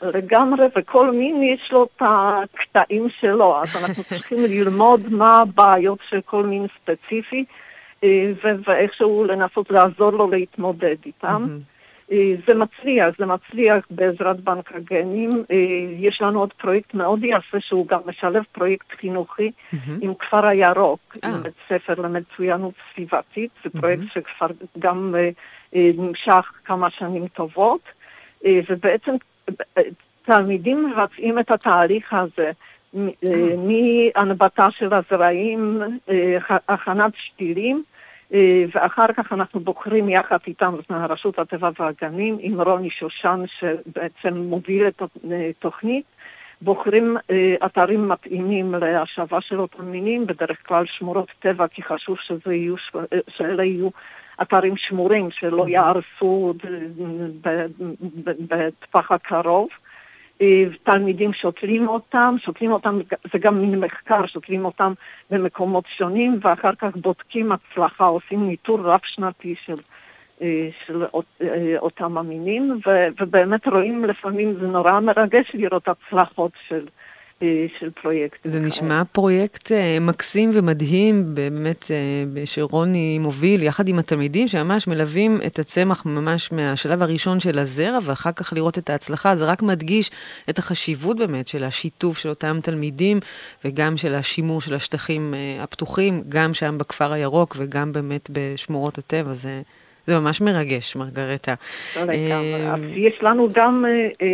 לגמרי, 0.03 0.67
וכל 0.77 1.11
מין 1.11 1.43
יש 1.43 1.73
לו 1.73 1.85
את 1.85 2.03
הקטעים 2.03 3.09
שלו, 3.21 3.63
אז 3.63 3.85
אנחנו 3.85 4.03
צריכים 4.09 4.39
ללמוד 4.39 5.01
מה 5.13 5.41
הבעיות 5.41 5.99
של 6.11 6.21
כל 6.21 6.47
מין 6.47 6.67
ספציפי, 6.83 7.45
אה, 8.05 8.33
ואיכשהו 8.67 9.25
לנסות 9.25 9.71
לעזור 9.71 10.11
לו 10.11 10.31
להתמודד 10.31 10.97
איתם. 11.07 11.47
אה, 11.51 11.78
זה 12.47 12.55
מצליח, 12.55 13.15
זה 13.19 13.27
מצליח 13.27 13.87
בעזרת 13.91 14.41
בנק 14.41 14.73
הגנים. 14.75 15.31
אה, 15.51 15.57
יש 15.99 16.23
לנו 16.23 16.41
עוד 16.41 16.53
פרויקט 16.53 16.95
מאוד 16.95 17.21
יפה 17.25 17.61
שהוא 17.61 17.87
גם 17.87 18.01
משלב 18.07 18.43
פרויקט 18.53 18.87
חינוכי 19.01 19.51
מהמם. 19.73 19.99
עם 20.03 20.15
כפר 20.15 20.47
הירוק, 20.47 21.17
אה. 21.25 21.29
עם 21.29 21.43
בית 21.43 21.53
ספר 21.69 21.95
למצוינות 22.03 22.75
סביבתית. 22.95 23.51
זה. 23.65 23.81
פרויקט 23.81 24.03
שכבר 24.15 24.47
גם 24.79 25.15
אה, 25.19 25.31
אה, 25.75 25.91
נמשך 25.99 26.53
כמה 26.65 26.91
שנים 26.91 27.27
טובות, 27.29 27.81
אה, 28.45 28.61
ובעצם 28.71 29.13
אה, 29.79 29.83
תלמידים 30.25 30.91
מבצעים 30.91 31.39
את 31.39 31.51
התהליך 31.51 32.13
הזה. 32.13 32.51
אה, 32.97 33.55
מהנבטה 33.57 34.69
של 34.71 34.91
הזרעים, 34.95 35.83
אה, 36.09 36.39
הכ- 36.41 36.63
הכנת 36.69 37.13
שתילים, 37.17 37.77
אה, 37.77 37.98
ואחר 38.75 39.13
כך 39.17 39.33
אנחנו 39.33 39.61
בוחרים 39.61 40.09
יחד 40.09 40.39
איתם, 40.47 40.75
זאת 40.77 40.91
אומרת, 40.91 41.11
רשות 41.11 41.39
הטבע 41.39 41.71
והגנים, 41.79 42.37
עם 42.41 42.61
רוני 42.61 42.91
שושן 42.91 43.45
שבעצם 43.59 44.37
מוביל 44.37 44.89
את 44.89 45.03
התוכנית, 45.03 46.05
בוחרים 46.63 47.17
אה, 47.31 47.55
אתרים 47.67 48.09
מתאימים 48.09 48.75
להשבה 48.75 49.41
של 49.41 49.61
אותם 49.61 49.85
מינים, 49.85 50.27
בדרך 50.27 50.67
כלל 50.67 50.85
שמורות 50.87 51.29
טבע, 51.39 51.69
כי 51.69 51.83
חשוב 51.83 52.17
שזה 52.21 52.55
יהיו, 52.55 52.75
אה, 52.95 53.19
שאלה 53.29 53.65
יהיו 53.65 53.89
אתרים 54.43 54.77
שמורים, 54.77 55.31
שלא 55.31 55.69
יהרסו 55.69 56.55
אה, 56.65 56.71
ב- 57.43 57.67
ב- 58.25 58.55
בטווח 58.55 59.13
הקרוב. 59.13 59.69
אה, 60.43 60.65
תלמידים 60.83 61.33
שותלים 61.33 61.89
אותם, 61.89 62.35
שותלים 62.39 62.73
אותם, 62.73 63.01
זה 63.33 63.39
גם 63.39 63.61
מין 63.61 63.81
מחקר, 63.81 64.27
שותלים 64.27 64.65
אותם 64.65 64.93
במקומות 65.31 65.85
שונים, 65.97 66.39
ואחר 66.43 66.75
כך 66.75 66.97
בודקים 66.97 67.53
הצלחה, 67.53 68.05
עושים 68.05 68.47
ניטור 68.47 68.81
רב-שנתי 68.81 69.55
של, 69.65 69.77
אה, 70.43 70.69
של 70.87 71.05
אה, 71.43 71.75
אותם 71.79 72.19
המינים, 72.19 72.81
ו- 72.87 73.09
ובאמת 73.21 73.69
רואים 73.69 74.05
לפעמים, 74.05 74.55
זה 74.55 74.67
נורא 74.67 75.01
מרגש 75.01 75.51
לראות 75.55 75.89
הצלחות 75.89 76.53
של, 76.69 76.87
של 77.81 77.91
פרויקט. 78.03 78.39
זה 78.45 78.61
נשמע 78.61 79.03
פרויקט 79.13 79.73
אה, 79.73 79.99
מקסים 80.01 80.51
ומדהים, 80.55 81.35
באמת, 81.35 81.91
אה, 81.91 82.47
שרוני 82.47 83.19
מוביל, 83.19 83.63
יחד 83.63 83.89
עם 83.89 83.99
התלמידים, 83.99 84.49
שממש 84.49 84.87
מלווים 84.87 85.41
את 85.47 85.59
הצמח 85.59 86.07
ממש 86.07 86.53
מהשלב 86.53 87.03
הראשון 87.03 87.41
של 87.41 87.59
הזרע, 87.59 87.99
ואחר 88.03 88.33
כך 88.33 88.53
לראות 88.53 88.79
את 88.79 88.91
ההצלחה. 88.91 89.37
זה 89.37 89.45
רק 89.45 89.63
מדגיש 89.63 90.11
את 90.51 90.59
החשיבות 90.59 91.17
באמת 91.17 91.49
של 91.49 91.65
השיתוף 91.65 92.19
של 92.19 92.29
אותם 92.29 92.59
תלמידים, 92.63 93.21
וגם 93.65 93.97
של 93.97 94.15
השימור 94.15 94.61
של 94.61 94.75
השטחים 94.75 95.35
אה, 95.35 95.63
הפתוחים, 95.63 96.23
גם 96.29 96.55
שם 96.55 96.79
בכפר 96.79 97.13
הירוק 97.13 97.57
וגם 97.59 97.93
באמת 97.93 98.31
בשמורות 98.33 98.99
הטבע. 98.99 99.35
זה, 99.35 99.63
זה 100.09 100.21
ממש 100.21 100.41
מרגש, 100.41 100.97
מרגרטה. 100.97 101.55
לא 101.97 102.03
לגמרי. 102.03 102.55
אה, 102.55 102.75
אז 102.75 102.81
יש 102.97 103.23
לנו 103.23 103.49
גם 103.53 103.85
אה, 103.89 104.09
אה, 104.23 104.27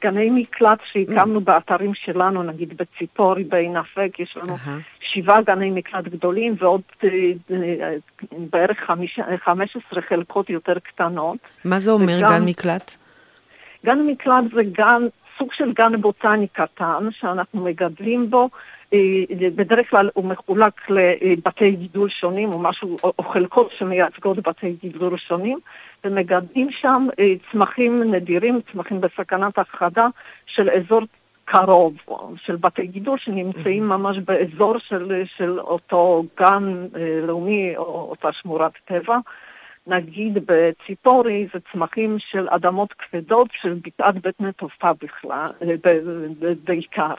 גני 0.00 0.30
מקלט 0.30 0.78
שהקמנו 0.92 1.40
באתרים 1.40 1.94
שלנו, 1.94 2.42
נגיד 2.42 2.74
בציפורי, 2.76 3.44
בעין 3.44 3.76
אפק, 3.76 4.10
יש 4.18 4.36
לנו. 4.42 4.56
שבעה 5.00 5.42
גני 5.42 5.70
מקלט 5.70 6.04
גדולים 6.04 6.54
ועוד 6.58 6.80
בערך 8.30 8.78
חמיש- 8.86 9.20
15 9.44 10.02
חלקות 10.02 10.50
יותר 10.50 10.78
קטנות. 10.78 11.38
מה 11.64 11.80
זה 11.80 11.90
אומר 11.90 12.20
גן 12.20 12.44
מקלט? 12.44 12.94
גן 13.86 13.98
מקלט 14.06 14.44
זה 14.54 14.62
גן, 14.62 15.02
סוג 15.38 15.52
של 15.52 15.72
גן 15.72 16.00
בוטני 16.00 16.48
קטן 16.48 17.08
שאנחנו 17.10 17.64
מגדלים 17.64 18.30
בו. 18.30 18.48
אה, 18.92 18.98
בדרך 19.54 19.90
כלל 19.90 20.10
הוא 20.14 20.24
מחולק 20.24 20.90
לבתי 20.90 21.70
גידול 21.70 22.08
שונים 22.08 22.52
או 22.52 22.58
משהו, 22.58 22.96
או, 23.04 23.12
או 23.18 23.24
חלקות 23.24 23.70
שמייצגות 23.78 24.48
בתי 24.48 24.76
גידול 24.82 25.18
שונים, 25.18 25.58
ומגדלים 26.04 26.70
שם 26.70 27.06
אה, 27.18 27.32
צמחים 27.52 28.14
נדירים, 28.14 28.60
צמחים 28.72 29.00
בסכנת 29.00 29.58
הכחדה 29.58 30.06
של 30.46 30.70
אזור 30.70 31.02
קרוב, 31.44 31.94
של 32.36 32.56
בתי 32.56 32.86
גידול 32.86 33.18
שנמצאים 33.18 33.88
ממש 33.88 34.16
באזור 34.18 34.78
של, 34.78 35.22
של 35.36 35.60
אותו 35.60 36.24
גן 36.38 36.86
אה, 36.96 37.20
לאומי 37.26 37.76
או 37.76 38.06
אותה 38.10 38.32
שמורת 38.32 38.72
טבע. 38.84 39.18
נגיד 39.86 40.38
בציפורי 40.46 41.46
זה 41.54 41.58
צמחים 41.72 42.16
של 42.18 42.48
אדמות 42.48 42.92
כבדות 42.92 43.48
של 43.52 43.74
בקעת 43.84 44.14
בית 44.14 44.40
נטופה 44.40 44.92
בכלל, 45.02 45.50
אה, 45.62 45.74
ב- 45.84 46.44
ב- 46.44 46.54
בעיקר. 46.64 47.14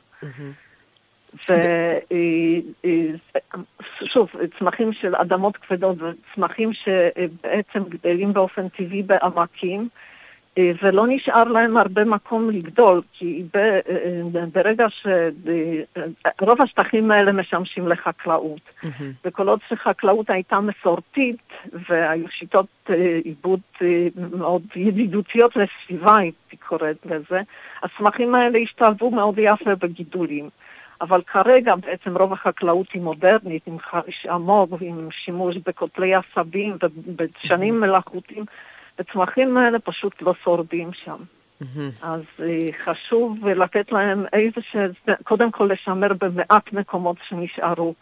ושוב, 4.01 4.29
צמחים 4.59 4.93
של 4.93 5.15
אדמות 5.15 5.57
כבדות 5.57 5.97
וצמחים 6.01 6.73
שבעצם 6.73 7.83
גדלים 7.89 8.33
באופן 8.33 8.69
טבעי 8.69 9.03
בעמקים, 9.03 9.81
אה, 9.81 10.12
ולא 10.59 11.05
נשאר 11.07 11.43
להם 11.43 11.77
הרבה 11.77 12.05
מקום 12.05 12.49
לגדול, 12.49 13.01
כי 13.13 13.43
ב- 13.53 13.57
אה, 13.57 14.45
ברגע 14.53 14.85
שרוב 14.89 16.61
השטחים 16.61 17.11
האלה 17.11 17.31
משמשים 17.31 17.87
לחקלאות. 17.87 18.61
מהמם. 18.83 19.11
וכל 19.25 19.47
עוד 19.47 19.59
שחקלאות 19.69 20.29
הייתה 20.29 20.59
מסורתית 20.59 21.37
והיו 21.89 22.27
שיטות 22.29 22.67
אה, 22.89 23.19
עיבוד 23.23 23.59
אה, 23.81 24.07
מאוד 24.37 24.61
ידידותיות 24.75 25.55
לסביבה, 25.55 26.17
הייתי 26.17 26.57
קוראת 26.57 27.05
לזה, 27.05 27.41
הצמחים 27.83 28.35
האלה 28.35 28.59
השתלבו 28.59 29.11
מאוד 29.11 29.35
יפה 29.37 29.75
בגידולים. 29.75 30.49
אבל 31.01 31.21
כרגע 31.21 31.75
בעצם 31.75 32.17
רוב 32.17 32.33
החקלאות 32.33 32.87
היא 32.93 33.01
מודרנית, 33.01 33.67
עם 33.67 33.79
חריש 33.79 34.25
עמוק, 34.25 34.71
עם 34.81 35.07
שימוש 35.11 35.57
בקוטלי 35.65 36.15
עשבים 36.15 36.77
ובדשנים 36.83 37.79
מלאכותיים, 37.79 38.45
וצמחים 38.99 39.57
האלה 39.57 39.79
פשוט 39.79 40.21
לא 40.21 40.33
שורדים 40.43 40.89
שם. 40.93 41.15
מהמם. 41.61 41.89
אז 42.01 42.21
אה, 42.39 42.69
חשוב 42.85 43.47
לתת 43.47 43.91
להם 43.91 44.25
איזה 44.33 44.61
ש... 44.71 44.75
קודם 45.23 45.51
כל 45.51 45.69
לשמר 45.73 46.11
במעט 46.21 46.73
מקומות 46.73 47.17
שנשארו 47.29 47.93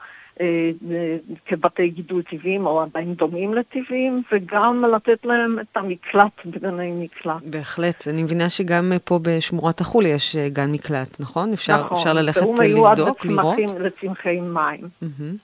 אה, 0.41 0.45
אה, 0.91 1.17
כבתי 1.45 1.89
גידול 1.89 2.21
טבעיים 2.21 2.65
או 2.65 2.81
עדיין 2.81 3.13
דומים 3.13 3.53
לטבעיים, 3.53 4.23
וגם 4.31 4.83
לתת 4.95 5.25
להם 5.25 5.59
את 5.59 5.77
המקלט 5.77 6.31
בגני 6.45 6.91
מקלט. 6.91 7.41
בהחלט. 7.45 8.07
אני 8.07 8.23
מבינה 8.23 8.49
שגם 8.49 8.91
אה, 8.93 8.99
פה 8.99 9.19
בשמורת 9.21 9.81
החולי 9.81 10.09
יש 10.09 10.35
אה, 10.35 10.49
גן 10.49 10.71
מקלט, 10.71 11.19
נכון? 11.19 11.53
אפשר, 11.53 11.83
נכון, 11.85 11.97
אפשר 11.97 12.13
ללכת 12.13 12.41
והוא 12.41 12.61
אה, 12.61 12.67
מיועד 12.67 12.99
לבדוק, 12.99 13.25
לראות? 13.25 13.55
לצמחים- 13.57 13.81
לצמחי 13.81 14.39
מים. 14.41 14.87
מהמם. 15.01 15.35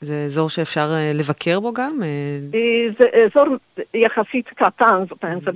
זה 0.00 0.22
אזור 0.26 0.48
שאפשר 0.48 0.94
אה, 0.94 1.10
לבקר 1.14 1.60
בו 1.60 1.72
גם? 1.72 2.02
אה, 2.02 2.08
אה, 2.54 2.86
זה 2.98 3.04
אזור 3.24 3.56
יחסית 3.94 4.48
קטן, 4.48 5.04
זאת 5.08 5.24
אומרת, 5.24 5.42
זה 5.42 5.50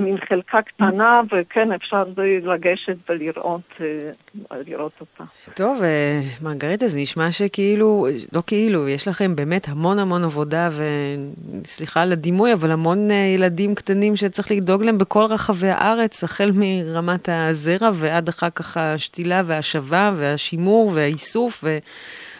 מין 0.00 0.16
חלקה 0.28 0.62
קטנה, 0.62 1.20
וכן, 1.32 1.72
אפשר 1.72 2.04
לגשת 2.42 2.96
ולראות 3.08 3.80
לראות 4.66 4.92
אותה. 5.00 5.24
טוב, 5.54 5.80
מרגריטה, 6.42 6.88
זה 6.88 6.98
נשמע 6.98 7.32
שכאילו, 7.32 8.06
לא 8.32 8.42
כאילו, 8.46 8.88
יש 8.88 9.08
לכם 9.08 9.36
באמת 9.36 9.68
המון 9.68 9.98
המון 9.98 10.24
עבודה, 10.24 10.68
וסליחה 11.62 12.02
על 12.02 12.12
הדימוי, 12.12 12.52
אבל 12.52 12.70
המון 12.70 13.10
ילדים 13.10 13.74
קטנים 13.74 14.16
שצריך 14.16 14.50
לדאוג 14.50 14.82
להם 14.82 14.98
בכל 14.98 15.24
רחבי 15.24 15.68
הארץ, 15.68 16.24
החל 16.24 16.50
מרמת 16.54 17.28
הזרע 17.32 17.90
ועד 17.94 18.28
אחר 18.28 18.50
כך 18.50 18.76
השתילה 18.76 19.42
וההשבה 19.46 20.12
והשימור 20.16 20.90
והאיסוף, 20.94 21.64
והמון 21.64 21.80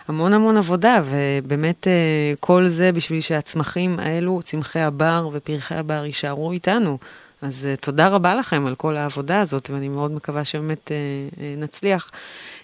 המון 0.08 0.56
עבודה, 0.56 1.00
ובאמת 1.04 1.86
אה, 1.86 1.92
כל 2.40 2.68
זה 2.68 2.92
בשביל 2.92 3.20
שהצמחים 3.20 3.98
האלו, 4.00 4.40
צמחי 4.42 4.80
הבר 4.80 5.28
ופרחי 5.32 5.74
הבר 5.74 6.04
יישארו 6.04 6.52
איתנו. 6.52 6.98
אז 7.42 7.68
uh, 7.72 7.80
תודה 7.80 8.08
רבה 8.08 8.34
לכם 8.34 8.66
על 8.66 8.74
כל 8.74 8.96
העבודה 8.96 9.40
הזאת, 9.40 9.70
ואני 9.70 9.88
מאוד 9.88 10.10
מקווה 10.10 10.44
שבאמת 10.44 10.90
uh, 10.90 11.40
נצליח. 11.58 12.10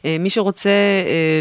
מי 0.04 0.30
שרוצה 0.30 0.70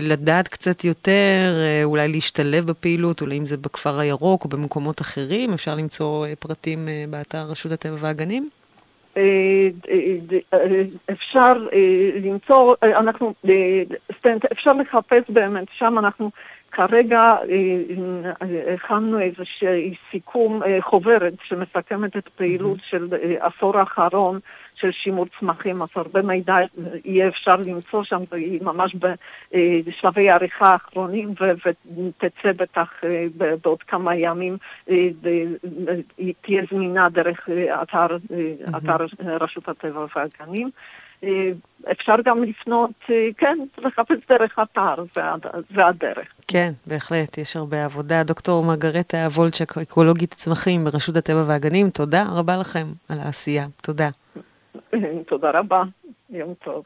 לדעת 0.01 0.47
קצת 0.47 0.83
יותר, 0.83 1.53
אולי 1.83 2.07
להשתלב 2.07 2.65
בפעילות, 2.65 3.21
אולי 3.21 3.37
אם 3.37 3.45
זה 3.45 3.57
בכפר 3.57 3.99
הירוק 3.99 4.43
או 4.43 4.49
במקומות 4.49 5.01
אחרים, 5.01 5.53
אפשר 5.53 5.75
למצוא 5.75 6.27
פרטים 6.39 6.87
באתר 7.09 7.41
רשות 7.41 7.71
הטבע 7.71 7.95
והגנים? 7.99 8.49
אה, 9.19 9.69
אה, 9.89 10.59
אה, 10.59 10.83
אפשר 11.11 11.53
למצוא, 12.23 12.75
אנחנו, 12.83 13.33
אפשר 14.51 14.73
לחפש 14.73 15.23
באמת, 15.29 15.67
שם 15.71 15.97
אנחנו 15.97 16.31
כרגע 16.71 17.35
הכנו 18.73 19.19
איזשהו 19.19 19.69
סיכום, 20.11 20.61
חוברת 20.79 21.33
שמסכמת 21.43 22.17
את 22.17 22.27
פעילות 22.27 22.77
של 22.89 23.07
אה, 23.13 23.47
עשור 23.47 23.77
האחרון 23.77 24.39
של 24.79 24.91
שימור 24.91 25.25
צמחים, 25.39 25.81
אז 25.81 25.89
הרבה 25.95 26.21
מידע 26.21 26.57
יהיה 27.05 27.27
אפשר 27.27 27.55
למצוא 27.55 28.03
שם, 28.03 28.23
יהיה 28.37 28.59
ממש 28.61 28.95
אה, 29.53 29.79
בשלבי 29.85 30.29
העריכה 30.29 30.67
האחרונים 30.67 31.33
ותצא 31.39 32.51
בטח 32.51 32.91
אה, 33.03 33.25
בעוד 33.61 33.83
כמה 33.83 34.15
ימים, 34.15 34.57
אה, 34.89 35.07
היא 36.17 36.33
תהיה 36.41 36.63
זמינה 36.71 37.09
דרך 37.09 37.49
אה, 37.49 37.81
אתר, 37.81 38.17
אה, 38.31 38.77
אתר 38.77 39.05
רשות 39.39 39.69
הטבע 39.69 40.05
והגנים. 40.15 40.69
אה, 41.23 41.51
אפשר 41.91 42.15
גם 42.25 42.43
לפנות, 42.43 42.91
אה, 43.09 43.29
כן, 43.37 43.57
לחפש 43.77 44.17
דרך 44.29 44.59
אתר, 44.59 44.95
זה 45.75 45.85
הדרך. 45.85 46.27
כן, 46.47 46.71
בהחלט, 46.87 47.37
יש 47.37 47.55
הרבה 47.55 47.85
עבודה. 47.85 48.23
דוקטור 48.23 48.63
מרגרטה 48.63 49.27
וולצ'ק, 49.31 49.77
אקולוגית 49.77 50.33
צמחים 50.33 50.83
ברשות 50.83 51.15
הטבע 51.15 51.43
והגנים, 51.47 51.89
תודה 51.89 52.25
רבה 52.29 52.57
לכם 52.57 52.87
על 53.09 53.19
העשייה. 53.19 53.67
תודה. 53.81 54.09
תודה 55.29 55.51
רבה, 55.59 55.83
יום 56.29 56.53
טוב. 56.53 56.83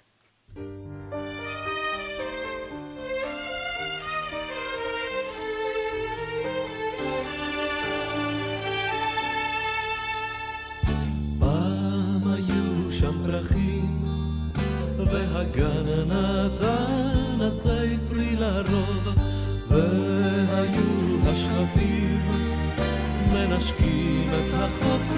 פרחים, 13.25 14.01
והגן 14.97 15.85
נתן 16.07 17.41
עצי 17.41 17.97
פרי 18.09 18.35
לרוב, 18.35 19.07
והיו 19.67 21.29
השכפים 21.29 22.21
מנשקים 23.33 24.29
את 24.29 24.53
החוף 24.53 25.13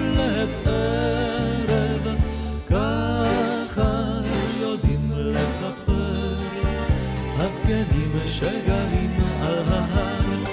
הזקנים 7.56 8.12
שגרים 8.26 9.10
על 9.42 9.58
ההר, 9.68 10.44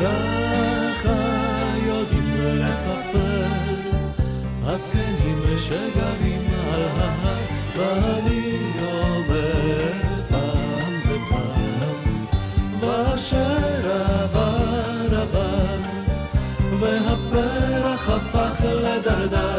ככה 0.00 1.14
יודעים 1.86 2.34
לספר. 2.36 3.46
הזקנים 4.64 5.58
שגרים 5.58 6.48
על 6.72 6.82
ההר, 6.98 7.38
ואני 7.76 8.56
אומר 8.82 9.92
פעם 10.28 11.00
זה 11.02 11.16
פעם, 11.30 12.24
ואשר 12.80 13.92
עבר 14.22 15.20
עבר, 15.22 15.76
והפרח 16.80 18.08
הפך 18.08 18.64
לדרדר, 18.64 19.49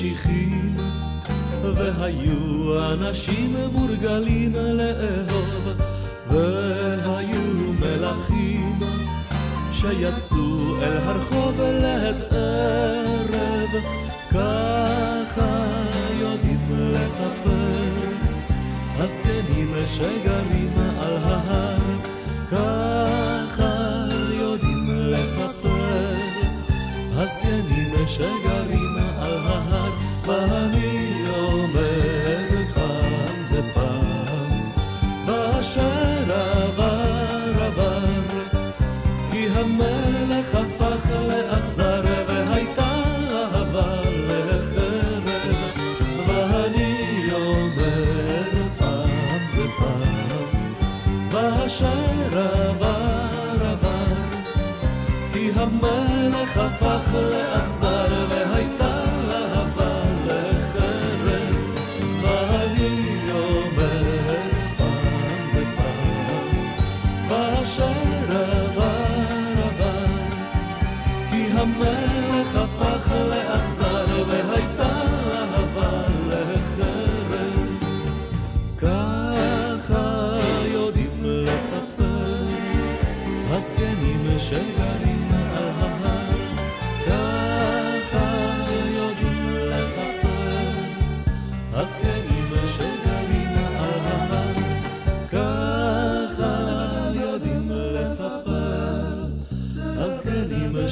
היו 0.00 0.08
משיחים 0.08 0.76
והיו 1.62 2.92
אנשים 2.92 3.56
מורגלים 3.72 4.52
לאהוב 4.54 5.68
והיו 6.28 7.72
מלכים 7.80 8.78
שיצאו 9.72 10.76
אל 10.82 10.96
הרחוב 10.96 11.60
לעת 11.60 12.32
ערב 12.32 13.82
ככה 14.30 15.66
יודעים 16.20 16.60
לספר 16.70 17.70
הזקנים 18.98 19.74
שגרים 19.86 20.72
על 21.00 21.16
ההר, 21.16 21.78
ככה 22.50 24.04
יודעים 24.30 24.86
לספר. 24.90 26.16
הזקנים 27.16 28.06
שגרים 28.06 28.59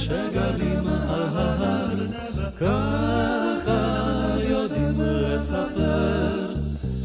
שגרים 0.08 0.86
על 0.86 1.22
ההר. 1.36 1.90
ככה 2.56 3.80
יודעים 4.40 4.94
לספר 5.00 6.54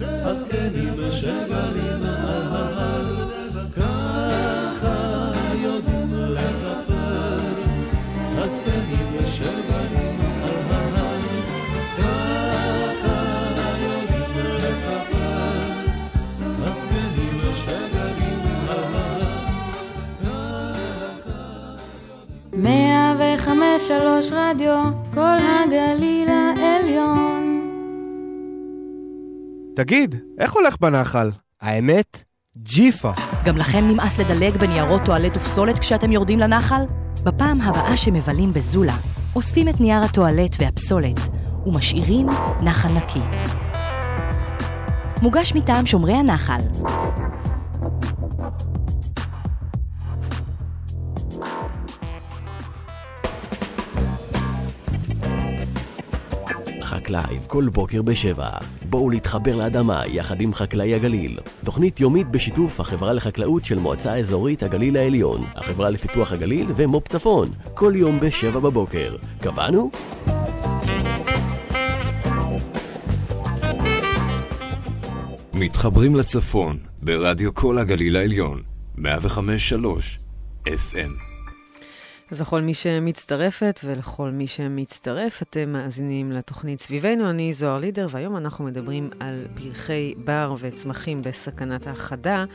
הזקנים 0.02 1.12
שגרים 1.12 2.04
על 2.04 2.42
ההר. 2.52 3.30
ככה 3.76 5.32
יודעים 5.62 6.10
לספר 6.14 7.40
הזקנים 8.38 9.28
שגרים 9.28 9.63
וחמש 23.64 23.88
שלוש 23.88 24.32
רדיו, 24.32 24.84
כל 25.14 25.38
הגליל 25.40 26.30
העליון. 26.30 27.62
תגיד, 29.76 30.16
איך 30.40 30.54
הולך 30.54 30.76
בנחל? 30.82 31.32
האמת, 31.62 32.24
ג'יפה. 32.58 33.12
גם 33.46 33.58
לכם 33.58 33.84
נמאס 33.88 34.20
לדלג 34.20 34.58
בניירות 34.58 35.02
טואלט 35.06 35.38
ופסולת 35.38 35.80
כשאתם 35.80 36.12
יורדים 36.12 36.40
לנחל? 36.40 36.82
בפעם 37.24 37.62
הבאה 37.62 37.98
שמבלים 37.98 38.54
בזולה, 38.54 38.96
אוספים 39.36 39.70
את 39.70 39.80
נייר 39.80 40.02
הטואלט 40.02 40.56
והפסולת 40.60 41.20
ומשאירים 41.66 42.28
נחל 42.62 42.90
נקי. 42.94 43.22
מוגש 45.22 45.54
מטעם 45.56 45.86
שומרי 45.86 46.14
הנחל. 46.14 46.62
חקלייב 57.14 57.46
כל 57.48 57.70
בוקר 57.74 58.02
בשבע. 58.02 58.50
בואו 58.90 59.10
להתחבר 59.10 59.56
לאדמה 59.56 60.02
יחד 60.08 60.42
עם 60.42 60.54
חקלאי 60.54 60.96
הגליל. 60.96 61.38
תוכנית 61.66 62.00
יומית 62.00 62.28
בשיתוף 62.28 62.80
החברה 62.80 63.14
לחקלאות 63.14 63.66
של 63.66 63.80
מועצה 63.80 64.16
אזורית 64.16 64.64
הגליל 64.64 64.98
העליון, 64.98 65.46
החברה 65.56 65.90
לפיתוח 65.90 66.32
הגליל 66.32 66.68
ומו"פ 66.76 67.08
צפון. 67.08 67.48
כל 67.74 67.94
יום 67.96 68.20
בשבע 68.20 68.60
בבוקר. 68.60 69.16
קבענו? 69.42 69.92
מתחברים 75.54 76.16
לצפון 76.16 76.78
ברדיו 77.02 77.54
כל 77.54 77.78
הגליל 77.78 78.16
העליון, 78.16 78.62
105.3 78.98 79.02
FM. 80.68 81.33
אז 82.34 82.42
לכל 82.42 82.62
מי 82.62 82.74
שמצטרפת 82.74 83.80
ולכל 83.84 84.32
מי 84.32 84.48
שמצטרף, 84.48 85.42
אתם 85.42 85.74
מאזינים 85.74 86.32
לתוכנית 86.32 86.80
סביבנו. 86.80 87.30
אני 87.30 87.54
זוהר 87.54 87.80
לידר, 87.80 88.08
והיום 88.12 88.38
אנחנו 88.38 88.66
מדברים 88.66 89.10
על 89.20 89.46
פרחי 89.56 90.14
בר 90.18 90.56
וצמחים 90.60 91.22
בסכנת 91.22 91.88
ההכחדה. 91.88 92.46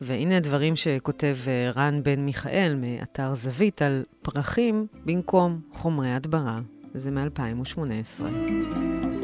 והנה 0.00 0.40
דברים 0.40 0.76
שכותב 0.76 1.36
אה, 1.46 1.70
רן 1.76 2.02
בן 2.02 2.20
מיכאל 2.20 2.74
מאתר 2.74 3.34
זווית 3.34 3.82
על 3.82 4.04
פרחים 4.22 4.86
במקום 5.04 5.60
חומרי 5.72 6.12
הדברה. 6.12 6.58
זה 6.94 7.10
מ-2018. 7.10 9.15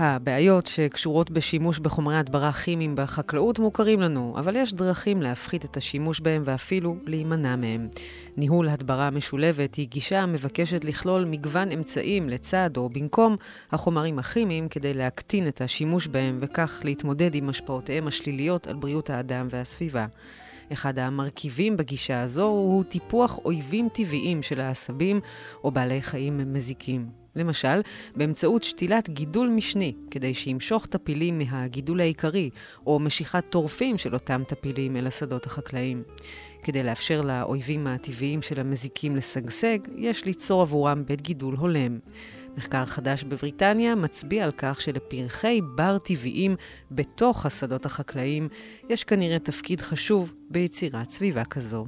הבעיות 0.00 0.66
שקשורות 0.66 1.30
בשימוש 1.30 1.78
בחומרי 1.78 2.16
הדברה 2.16 2.52
כימיים 2.52 2.96
בחקלאות 2.96 3.58
מוכרים 3.58 4.00
לנו, 4.00 4.34
אבל 4.38 4.56
יש 4.56 4.74
דרכים 4.74 5.22
להפחית 5.22 5.64
את 5.64 5.76
השימוש 5.76 6.20
בהם 6.20 6.42
ואפילו 6.44 6.96
להימנע 7.06 7.56
מהם. 7.56 7.88
ניהול 8.36 8.68
הדברה 8.68 9.10
משולבת 9.10 9.74
היא 9.74 9.88
גישה 9.88 10.20
המבקשת 10.20 10.84
לכלול 10.84 11.24
מגוון 11.24 11.72
אמצעים 11.72 12.28
לצד 12.28 12.70
או 12.76 12.88
במקום 12.88 13.36
החומרים 13.72 14.18
הכימיים 14.18 14.68
כדי 14.68 14.94
להקטין 14.94 15.48
את 15.48 15.60
השימוש 15.60 16.06
בהם 16.06 16.38
וכך 16.40 16.80
להתמודד 16.84 17.34
עם 17.34 17.48
השפעותיהם 17.48 18.06
השליליות 18.06 18.66
על 18.66 18.76
בריאות 18.76 19.10
האדם 19.10 19.48
והסביבה. 19.50 20.06
אחד 20.72 20.98
המרכיבים 20.98 21.76
בגישה 21.76 22.22
הזו 22.22 22.46
הוא 22.46 22.84
טיפוח 22.84 23.38
אויבים 23.44 23.88
טבעיים 23.92 24.42
של 24.42 24.60
העשבים 24.60 25.20
או 25.64 25.70
בעלי 25.70 26.02
חיים 26.02 26.52
מזיקים. 26.52 27.19
למשל, 27.36 27.80
באמצעות 28.16 28.62
שתילת 28.62 29.10
גידול 29.10 29.48
משני, 29.48 29.94
כדי 30.10 30.34
שימשוך 30.34 30.86
טפילים 30.86 31.38
מהגידול 31.38 32.00
העיקרי, 32.00 32.50
או 32.86 32.98
משיכת 32.98 33.44
טורפים 33.50 33.98
של 33.98 34.14
אותם 34.14 34.42
טפילים 34.48 34.96
אל 34.96 35.06
השדות 35.06 35.46
החקלאיים. 35.46 36.02
כדי 36.62 36.82
לאפשר 36.82 37.22
לאויבים 37.22 37.86
הטבעיים 37.86 38.42
של 38.42 38.60
המזיקים 38.60 39.16
לשגשג, 39.16 39.78
יש 39.96 40.24
ליצור 40.24 40.62
עבורם 40.62 41.04
בית 41.06 41.22
גידול 41.22 41.54
הולם. 41.56 41.98
מחקר 42.56 42.86
חדש 42.86 43.24
בבריטניה 43.24 43.94
מצביע 43.94 44.44
על 44.44 44.52
כך 44.58 44.80
שלפרחי 44.80 45.60
בר 45.74 45.98
טבעיים 45.98 46.56
בתוך 46.90 47.46
השדות 47.46 47.86
החקלאיים 47.86 48.48
יש 48.88 49.04
כנראה 49.04 49.38
תפקיד 49.38 49.80
חשוב 49.80 50.32
ביצירת 50.50 51.10
סביבה 51.10 51.44
כזו. 51.44 51.86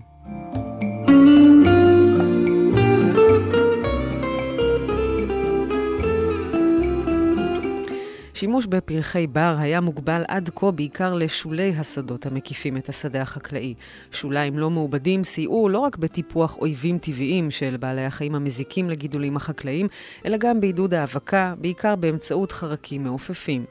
השימוש 8.42 8.66
בפרחי 8.66 9.26
בר 9.26 9.56
היה 9.58 9.80
מוגבל 9.80 10.24
עד 10.28 10.50
כה 10.54 10.70
בעיקר 10.70 11.14
לשולי 11.14 11.74
השדות 11.78 12.26
המקיפים 12.26 12.76
את 12.76 12.88
השדה 12.88 13.22
החקלאי. 13.22 13.74
שוליים 14.12 14.58
לא 14.58 14.70
מעובדים 14.70 15.24
סייעו 15.24 15.68
לא 15.68 15.78
רק 15.78 15.96
בטיפוח 15.96 16.58
אויבים 16.58 16.98
טבעיים 16.98 17.50
של 17.50 17.76
בעלי 17.76 18.04
החיים 18.04 18.34
המזיקים 18.34 18.90
לגידולים 18.90 19.36
החקלאיים, 19.36 19.88
אלא 20.26 20.36
גם 20.36 20.60
בעידוד 20.60 20.94
האבקה, 20.94 21.54
בעיקר 21.58 21.96
באמצעות 21.96 22.52
חרקים 22.52 23.04
מעופפים. 23.04 23.64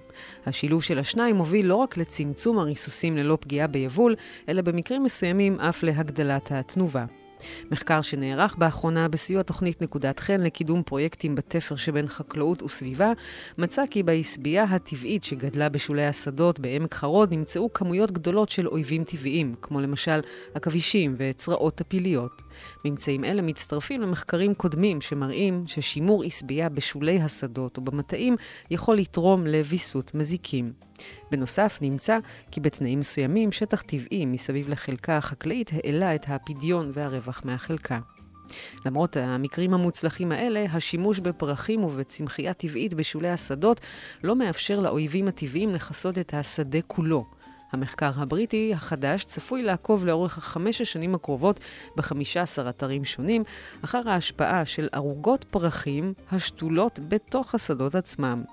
השילוב 0.46 0.84
של 0.84 1.00
השניים 1.00 1.36
מוביל 1.36 1.66
לא 1.66 1.76
רק 1.76 1.98
לצמצום 1.98 2.60
הריסוסים 2.60 3.18
ללא 3.18 3.38
פגיעה 3.42 3.68
ביבול, 3.68 4.16
אלא 4.50 4.62
במקרים 4.62 5.04
מסוימים 5.04 5.60
אף 5.60 5.84
להגדלת 5.84 6.52
התנובה. 6.52 7.06
מחקר 7.72 8.02
שנערך 8.02 8.56
באחרונה 8.56 9.08
בסיוע 9.08 9.44
תוכנית 9.44 9.82
נקודת 9.82 10.20
חן 10.20 10.42
לקידום 10.42 10.84
פרויקטים 10.84 11.36
בתפר 11.36 11.76
שבין 11.76 12.08
חקלאות 12.08 12.64
וסביבה, 12.64 13.12
מצא 13.58 13.84
כי 13.90 14.04
בעשבייה 14.04 14.64
הטבעית 14.64 15.24
שגדלה 15.24 15.70
בשולי 15.70 16.06
השדות 16.06 16.60
בעמק 16.60 16.94
חרוד 16.94 17.34
נמצאו 17.34 17.74
כמויות 17.74 18.12
גדולות 18.12 18.50
של 18.50 18.68
אויבים 18.68 19.04
טבעיים, 19.04 19.56
כמו 19.62 19.82
למשל 19.82 20.20
עכבישים 20.54 21.16
וצרעות 21.18 21.76
טפיליות. 21.76 22.42
ממצאים 22.86 23.24
אלה 23.24 23.42
מצטרפים 23.42 24.02
למחקרים 24.02 24.54
קודמים 24.54 25.02
שמראים 25.02 25.64
ששימור 25.68 26.24
עשבייה 26.24 26.70
בשולי 26.70 27.20
השדות 27.20 27.78
או 27.78 27.82
במטעים 27.82 28.36
יכול 28.72 28.98
לתרום 28.98 29.48
לוויסות 29.48 30.16
מזיקים. 30.16 30.74
בנוסף, 31.32 31.78
נמצא 31.82 32.18
כי 32.52 32.60
בתנאים 32.60 33.00
מסוימים 33.00 33.52
שטח 33.52 33.82
טבעי 33.82 34.26
מסביב 34.26 34.70
לחלקה 34.70 35.18
החקלאית 35.18 35.72
העלה 35.74 36.16
את 36.16 36.26
הפדיון 36.28 36.92
והרווח 36.94 37.42
מהחלקה. 37.46 38.00
למרות 38.86 39.18
המקרים 39.18 39.74
המוצלחים 39.74 40.32
האלה, 40.32 40.66
השימוש 40.72 41.20
בפרחים 41.20 41.84
ובצמחייה 41.84 42.54
טבעית 42.54 42.94
בשולי 42.94 43.30
השדות 43.30 43.82
לא 44.24 44.36
מאפשר 44.36 44.80
לאויבים 44.80 45.28
הטבעיים 45.28 45.74
לכסות 45.74 46.18
את 46.18 46.34
השדה 46.34 46.82
כולו. 46.88 47.26
המחקר 47.72 48.12
הבריטי 48.16 48.72
החדש 48.76 49.24
צפוי 49.24 49.64
לעקוב 49.64 50.06
לאורך 50.06 50.38
החמש 50.38 50.82
השנים 50.82 51.16
הקרובות 51.16 51.60
ב-15 51.98 52.70
אתרים 52.70 53.06
שונים 53.06 53.44
אחר 53.82 54.10
ההשפעה 54.10 54.66
של 54.66 54.90
ערוגות 54.92 55.44
פרחים 55.44 56.14
השתולות 56.32 57.00
בתוך 57.08 57.56
השדות 57.56 57.96
עצמם. 57.96 58.44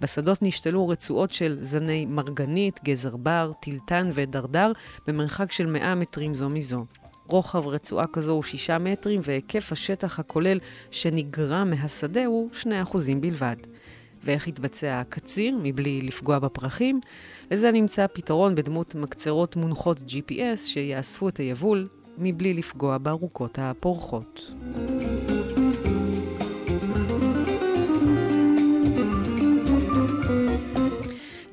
בשדות 0.00 0.42
נשתלו 0.42 0.88
רצועות 0.88 1.30
של 1.30 1.58
זני 1.60 2.06
מרגנית, 2.06 2.80
גזר 2.84 3.16
בר, 3.16 3.52
טילטן 3.60 4.10
ודרדר 4.14 4.72
במרחק 5.06 5.52
של 5.52 5.66
100 5.66 5.94
מטרים 5.94 6.34
זו 6.34 6.48
מזו. 6.48 6.84
רוחב 7.26 7.66
רצועה 7.66 8.06
כזו 8.06 8.32
הוא 8.32 8.42
6 8.42 8.70
מטרים 8.70 9.20
והיקף 9.22 9.72
השטח 9.72 10.18
הכולל 10.18 10.58
שנגרע 10.90 11.64
מהשדה 11.64 12.26
הוא 12.26 12.50
2% 12.62 12.66
בלבד. 13.20 13.56
ואיך 14.24 14.48
יתבצע 14.48 15.00
הקציר 15.00 15.58
מבלי 15.62 16.00
לפגוע 16.02 16.38
בפרחים? 16.38 17.00
לזה 17.50 17.72
נמצא 17.72 18.06
פתרון 18.12 18.54
בדמות 18.54 18.94
מקצרות 18.94 19.56
מונחות 19.56 19.98
GPS 19.98 20.56
שיאספו 20.56 21.28
את 21.28 21.36
היבול 21.36 21.88
מבלי 22.18 22.54
לפגוע 22.54 22.98
בארוכות 22.98 23.58
הפורחות. 23.62 24.50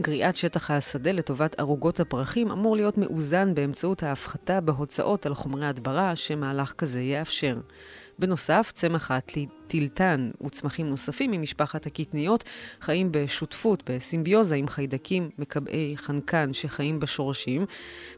גריעת 0.01 0.35
שטח 0.35 0.71
השדה 0.71 1.11
לטובת 1.11 1.59
ערוגות 1.59 1.99
הפרחים 1.99 2.51
אמור 2.51 2.75
להיות 2.75 2.97
מאוזן 2.97 3.53
באמצעות 3.53 4.03
ההפחתה 4.03 4.61
בהוצאות 4.61 5.25
על 5.25 5.33
חומרי 5.33 5.65
הדברה 5.65 6.15
שמהלך 6.15 6.73
כזה 6.77 7.01
יאפשר. 7.01 7.57
בנוסף, 8.19 8.71
צמח 8.75 9.11
הטילטן 9.11 10.31
וצמחים 10.45 10.89
נוספים 10.89 11.31
ממשפחת 11.31 11.85
הקטניות 11.85 12.43
חיים 12.81 13.11
בשותפות, 13.11 13.89
בסימביוזה 13.89 14.55
עם 14.55 14.67
חיידקים 14.67 15.29
מקבעי 15.37 15.93
חנקן 15.97 16.53
שחיים 16.53 16.99
בשורשים, 16.99 17.65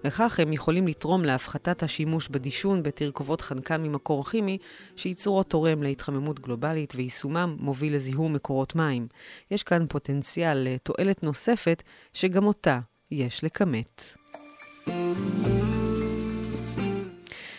וכך 0.05 0.39
הם 0.39 0.53
יכולים 0.53 0.87
לתרום 0.87 1.25
להפחתת 1.25 1.83
השימוש 1.83 2.27
בדישון 2.27 2.83
בתרכובות 2.83 3.41
חנקן 3.41 3.83
ממקור 3.83 4.25
כימי, 4.25 4.57
שייצורו 4.95 5.43
תורם 5.43 5.83
להתחממות 5.83 6.39
גלובלית 6.39 6.93
ויישומם 6.95 7.55
מוביל 7.59 7.95
לזיהום 7.95 8.33
מקורות 8.33 8.75
מים. 8.75 9.07
יש 9.51 9.63
כאן 9.63 9.85
פוטנציאל 9.89 10.57
לתועלת 10.57 11.23
נוספת 11.23 11.83
שגם 12.13 12.45
אותה 12.45 12.79
יש 13.11 13.43
לכמת. 13.43 14.17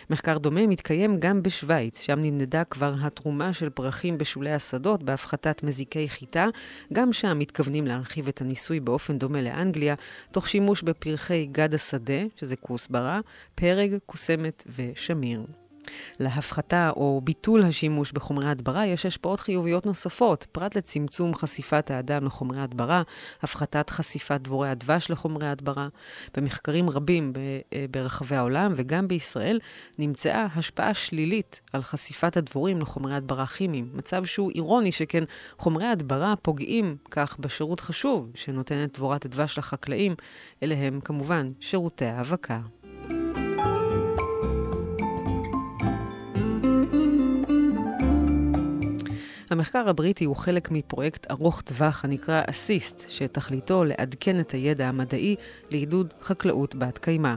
מחקר 0.09 0.37
דומה 0.37 0.67
מתקיים 0.67 1.19
גם 1.19 1.43
בשוויץ, 1.43 2.01
שם 2.01 2.19
נמדדה 2.21 2.63
כבר 2.63 2.93
התרומה 3.01 3.53
של 3.53 3.69
פרחים 3.69 4.17
בשולי 4.17 4.51
השדות 4.51 5.03
בהפחתת 5.03 5.63
מזיקי 5.63 6.09
חיטה. 6.09 6.47
גם 6.93 7.13
שם 7.13 7.39
מתכוונים 7.39 7.87
להרחיב 7.87 8.27
את 8.27 8.41
הניסוי 8.41 8.79
באופן 8.79 9.17
דומה 9.17 9.41
לאנגליה, 9.41 9.95
תוך 10.31 10.47
שימוש 10.47 10.83
בפרחי 10.83 11.45
גד 11.51 11.73
השדה, 11.73 12.23
שזה 12.35 12.55
כוסברה, 12.55 13.19
פרג, 13.55 13.97
קוסמת 14.05 14.63
ושמיר. 14.75 15.45
להפחתה 16.19 16.89
או 16.95 17.21
ביטול 17.23 17.63
השימוש 17.63 18.11
בחומרי 18.11 18.49
הדברה 18.49 18.85
יש 18.85 19.05
השפעות 19.05 19.39
חיוביות 19.39 19.85
נוספות, 19.85 20.47
פרט 20.51 20.77
לצמצום 20.77 21.35
חשיפת 21.35 21.91
האדם 21.91 22.25
לחומרי 22.25 22.61
הדברה, 22.61 23.01
הפחתת 23.41 23.89
חשיפת 23.89 24.41
דבורי 24.41 24.69
הדבש 24.69 25.11
לחומרי 25.11 25.47
הדברה. 25.47 25.87
במחקרים 26.37 26.89
רבים 26.89 27.33
אה, 27.73 27.85
ברחבי 27.91 28.35
העולם 28.35 28.73
וגם 28.75 29.07
בישראל 29.07 29.59
נמצאה 29.99 30.47
השפעה 30.55 30.93
שלילית 30.93 31.61
על 31.73 31.81
חשיפת 31.83 32.37
הדבורים 32.37 32.79
לחומרי 32.79 33.15
הדברה 33.15 33.45
כימיים, 33.45 33.89
מצב 33.93 34.25
שהוא 34.25 34.51
אירוני 34.55 34.91
שכן 34.91 35.23
חומרי 35.57 35.85
הדברה 35.85 36.33
פוגעים 36.41 36.97
כך 37.11 37.39
בשירות 37.39 37.79
חשוב 37.79 38.31
שנותנת 38.35 38.93
דבורת 38.93 39.25
הדבש 39.25 39.57
לחקלאים, 39.57 40.15
אלה 40.63 40.75
הם 40.75 40.99
כמובן 41.03 41.51
שירותי 41.59 42.05
האבקה. 42.05 42.59
המחקר 49.65 49.89
הבריטי 49.89 50.25
הוא 50.25 50.35
חלק 50.35 50.71
מפרויקט 50.71 51.31
ארוך 51.31 51.61
טווח 51.61 52.05
הנקרא 52.05 52.41
אסיסט, 52.49 53.05
שתכליתו 53.09 53.83
לעדכן 53.83 54.39
את 54.39 54.51
הידע 54.51 54.87
המדעי 54.87 55.35
לעידוד 55.69 56.13
חקלאות 56.21 56.75
בת 56.75 56.97
קיימא. 56.97 57.35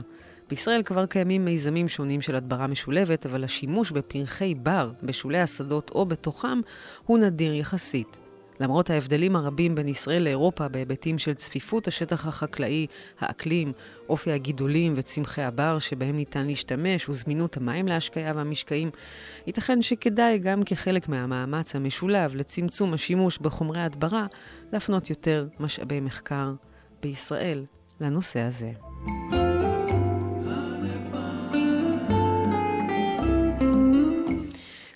בישראל 0.49 0.83
כבר 0.83 1.05
קיימים 1.05 1.45
מיזמים 1.45 1.87
שונים 1.87 2.21
של 2.21 2.35
הדברה 2.35 2.67
משולבת, 2.67 3.25
אבל 3.25 3.43
השימוש 3.43 3.91
בפרחי 3.91 4.55
בר 4.55 4.91
בשולי 5.03 5.39
השדות 5.39 5.91
או 5.95 6.05
בתוכם 6.05 6.61
הוא 7.05 7.17
נדיר 7.17 7.53
יחסית. 7.53 8.28
למרות 8.59 8.89
ההבדלים 8.89 9.35
הרבים 9.35 9.75
בין 9.75 9.87
ישראל 9.87 10.23
לאירופה 10.23 10.67
בהיבטים 10.67 11.17
של 11.17 11.33
צפיפות 11.33 11.87
השטח 11.87 12.27
החקלאי, 12.27 12.87
האקלים, 13.19 13.73
אופי 14.09 14.31
הגידולים 14.31 14.93
וצמחי 14.95 15.41
הבר 15.41 15.79
שבהם 15.79 16.17
ניתן 16.17 16.45
להשתמש 16.45 17.09
וזמינות 17.09 17.57
המים 17.57 17.87
להשקיה 17.87 18.33
והמשקעים, 18.35 18.89
ייתכן 19.47 19.81
שכדאי 19.81 20.37
גם 20.37 20.63
כחלק 20.63 21.09
מהמאמץ 21.09 21.75
המשולב 21.75 22.35
לצמצום 22.35 22.93
השימוש 22.93 23.37
בחומרי 23.37 23.81
הדברה, 23.81 24.25
להפנות 24.73 25.09
יותר 25.09 25.47
משאבי 25.59 25.99
מחקר 25.99 26.53
בישראל 27.01 27.65
לנושא 28.01 28.39
הזה. 28.39 28.71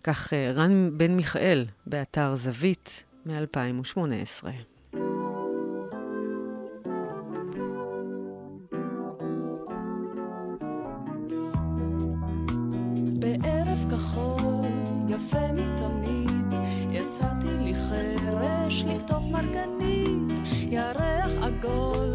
כך 0.04 0.34
אה, 0.34 0.52
רן 0.56 0.90
בן 0.98 1.12
מיכאל 1.16 1.66
באתר 1.88 2.36
זווית 2.36 3.04
מ-2018. 3.26 4.44
בערב 13.20 13.92
כחול, 13.92 14.66
יפה 15.10 15.52
מתמיד, 15.52 16.54
יצאתי 16.92 17.48
לי 17.64 17.76
חרש 17.76 18.84
לקטוף 18.84 19.24
מרגנית, 19.32 20.40
ירח 20.70 21.32
עגול, 21.42 22.13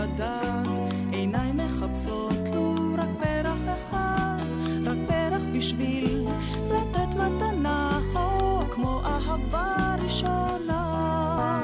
בדד, 0.00 0.68
עיניי 1.12 1.52
מחפשות 1.52 2.48
לו 2.54 2.74
רק 2.98 3.08
פרח 3.20 3.58
אחד, 3.64 4.44
רק 4.84 4.96
פרח 5.06 5.42
בשביל 5.52 6.28
לתת 6.70 7.14
מתנה, 7.14 8.00
הו 8.12 8.60
כמו 8.70 9.00
אהבה 9.04 9.96
ראשונה. 10.02 11.60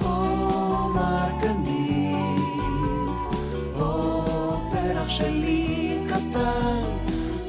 הו 0.00 0.92
מרגנית, 0.94 2.16
הו 3.74 4.70
פרח 4.72 5.08
שלי 5.08 5.98
קטן, 6.08 6.82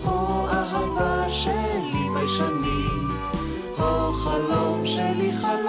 הו 0.03 0.45
אהבה 0.47 1.29
שלי 1.29 2.09
ביישנית, 2.13 3.37
הו 3.77 4.13
חלום 4.13 4.85
שלי, 4.85 5.31
חלום 5.33 5.66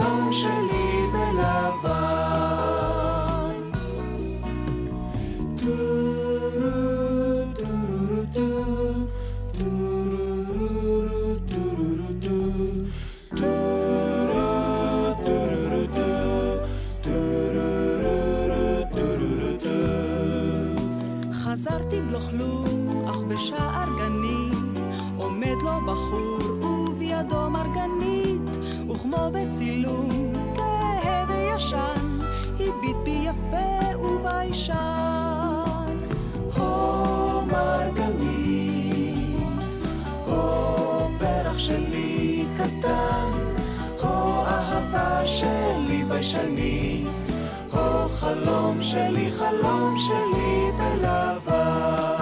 חלום 48.21 48.83
שלי, 48.83 49.31
חלום 49.31 49.95
שלי 49.99 50.71
בלבן. 50.79 52.19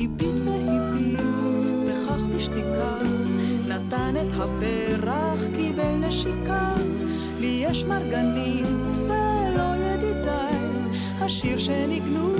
הביט 0.00 0.34
והביט, 0.44 1.20
וכך 1.86 2.20
בשתיקה, 2.36 2.98
נתן 3.68 4.14
את 4.20 4.32
הפרח, 4.32 5.40
קיבל 5.56 5.94
נשיקה. 6.00 6.74
לי 7.40 7.64
יש 7.66 7.84
מרגנית 7.84 8.66
ולא 8.96 9.76
ידידיי, 9.76 10.58
השיר 11.20 11.58
שניגנו 11.58 12.39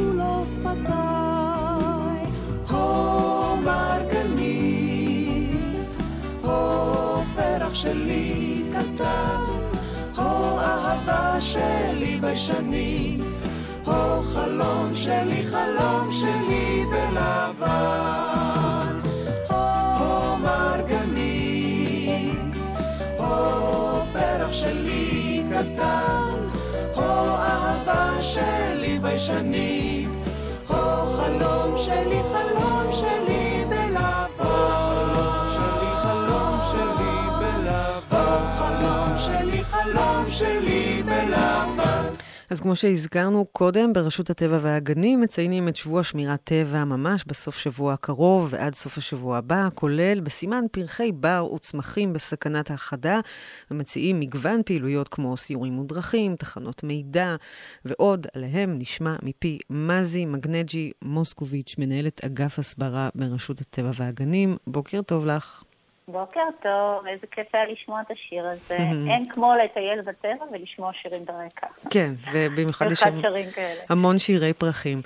שלי 11.41 12.19
ביישנית, 12.21 13.21
הו 13.85 14.23
חלום 14.35 14.91
שלי, 14.95 15.47
חלום 15.47 16.13
שלי 16.13 16.85
בלבן. 16.91 18.31
הו 19.49 20.37
מרגנית, 20.37 21.75
הו 23.19 24.01
פרח 24.13 24.53
שלי 24.53 25.43
קטן, 25.51 26.49
הו 26.95 27.03
אהבה 27.03 28.23
שלי 28.23 28.99
ביישנית, 29.03 30.11
הו 30.67 31.07
חלום 31.17 31.77
שלי, 31.77 32.21
אז 42.51 42.61
כמו 42.61 42.77
שהזכרנו 42.77 43.45
קודם, 43.53 43.93
ברשות 43.93 44.31
הטבע 44.31 44.59
והגנים 44.63 45.21
מציינים 45.21 45.69
את 45.69 45.77
שבוע 45.77 46.03
שמירת 46.03 46.41
טבע 46.45 46.85
ממש 46.85 47.25
בסוף 47.27 47.57
שבוע 47.57 47.93
הקרוב 47.93 48.49
ועד 48.51 48.75
סוף 48.75 48.99
השבוע 48.99 49.39
הבא, 49.39 49.69
כולל 49.75 50.21
בסימן 50.21 50.65
פרחי 50.73 51.13
בר 51.13 51.49
וצמחים 51.55 52.13
בסכנת 52.13 52.71
ההכחדה, 52.71 53.21
ומציעים 53.71 54.21
מגוון 54.21 54.63
פעילויות 54.67 55.09
כמו 55.09 55.37
סיורים 55.37 55.73
מודרכים, 55.73 56.37
תחנות 56.37 56.85
מידע 56.85 57.37
ועוד. 57.85 58.27
עליהם 58.35 58.79
נשמע 58.79 59.17
מפי 59.23 59.59
מזי 59.71 60.25
מגנג'י 60.25 60.93
מוסקוביץ', 61.03 61.75
מנהלת 61.79 62.25
אגף 62.25 62.59
הסברה 62.59 63.09
ברשות 63.15 63.61
הטבע 63.61 63.91
והגנים. 63.95 64.57
בוקר 64.67 65.03
טוב 65.03 65.27
לך. 65.27 65.63
בוקר 66.13 66.41
טוב, 66.63 67.07
איזה 67.07 67.27
כיף 67.27 67.47
היה 67.55 67.65
לשמוע 67.67 68.01
את 68.01 68.11
השיר 68.11 68.47
הזה. 68.47 68.77
אין 69.11 69.29
כמו 69.29 69.53
לטייל 69.65 70.01
בטבע 70.01 70.45
ולשמוע 70.53 70.91
שירים 71.03 71.25
ברקע. 71.25 71.67
כן, 71.91 72.13
ובמיוחד 72.33 72.87
יש. 72.93 73.01
המון 73.89 74.19
שירי 74.19 74.53
פרחים. 74.53 75.03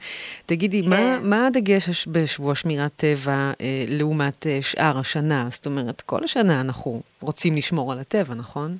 תגידי, 0.46 0.82
מה, 0.82 0.96
כן. 0.96 1.18
מה 1.22 1.46
הדגש 1.46 1.88
הש- 1.88 2.08
בשבוע 2.08 2.54
שמירת 2.54 2.90
טבע 2.96 3.32
אה, 3.60 3.84
לעומת 3.88 4.46
אה, 4.46 4.58
שאר 4.62 4.98
השנה? 4.98 5.46
זאת 5.50 5.66
אומרת, 5.66 6.00
כל 6.00 6.24
השנה 6.24 6.60
אנחנו 6.60 7.00
רוצים 7.20 7.56
לשמור 7.56 7.92
על 7.92 7.98
הטבע, 7.98 8.34
נכון? 8.34 8.76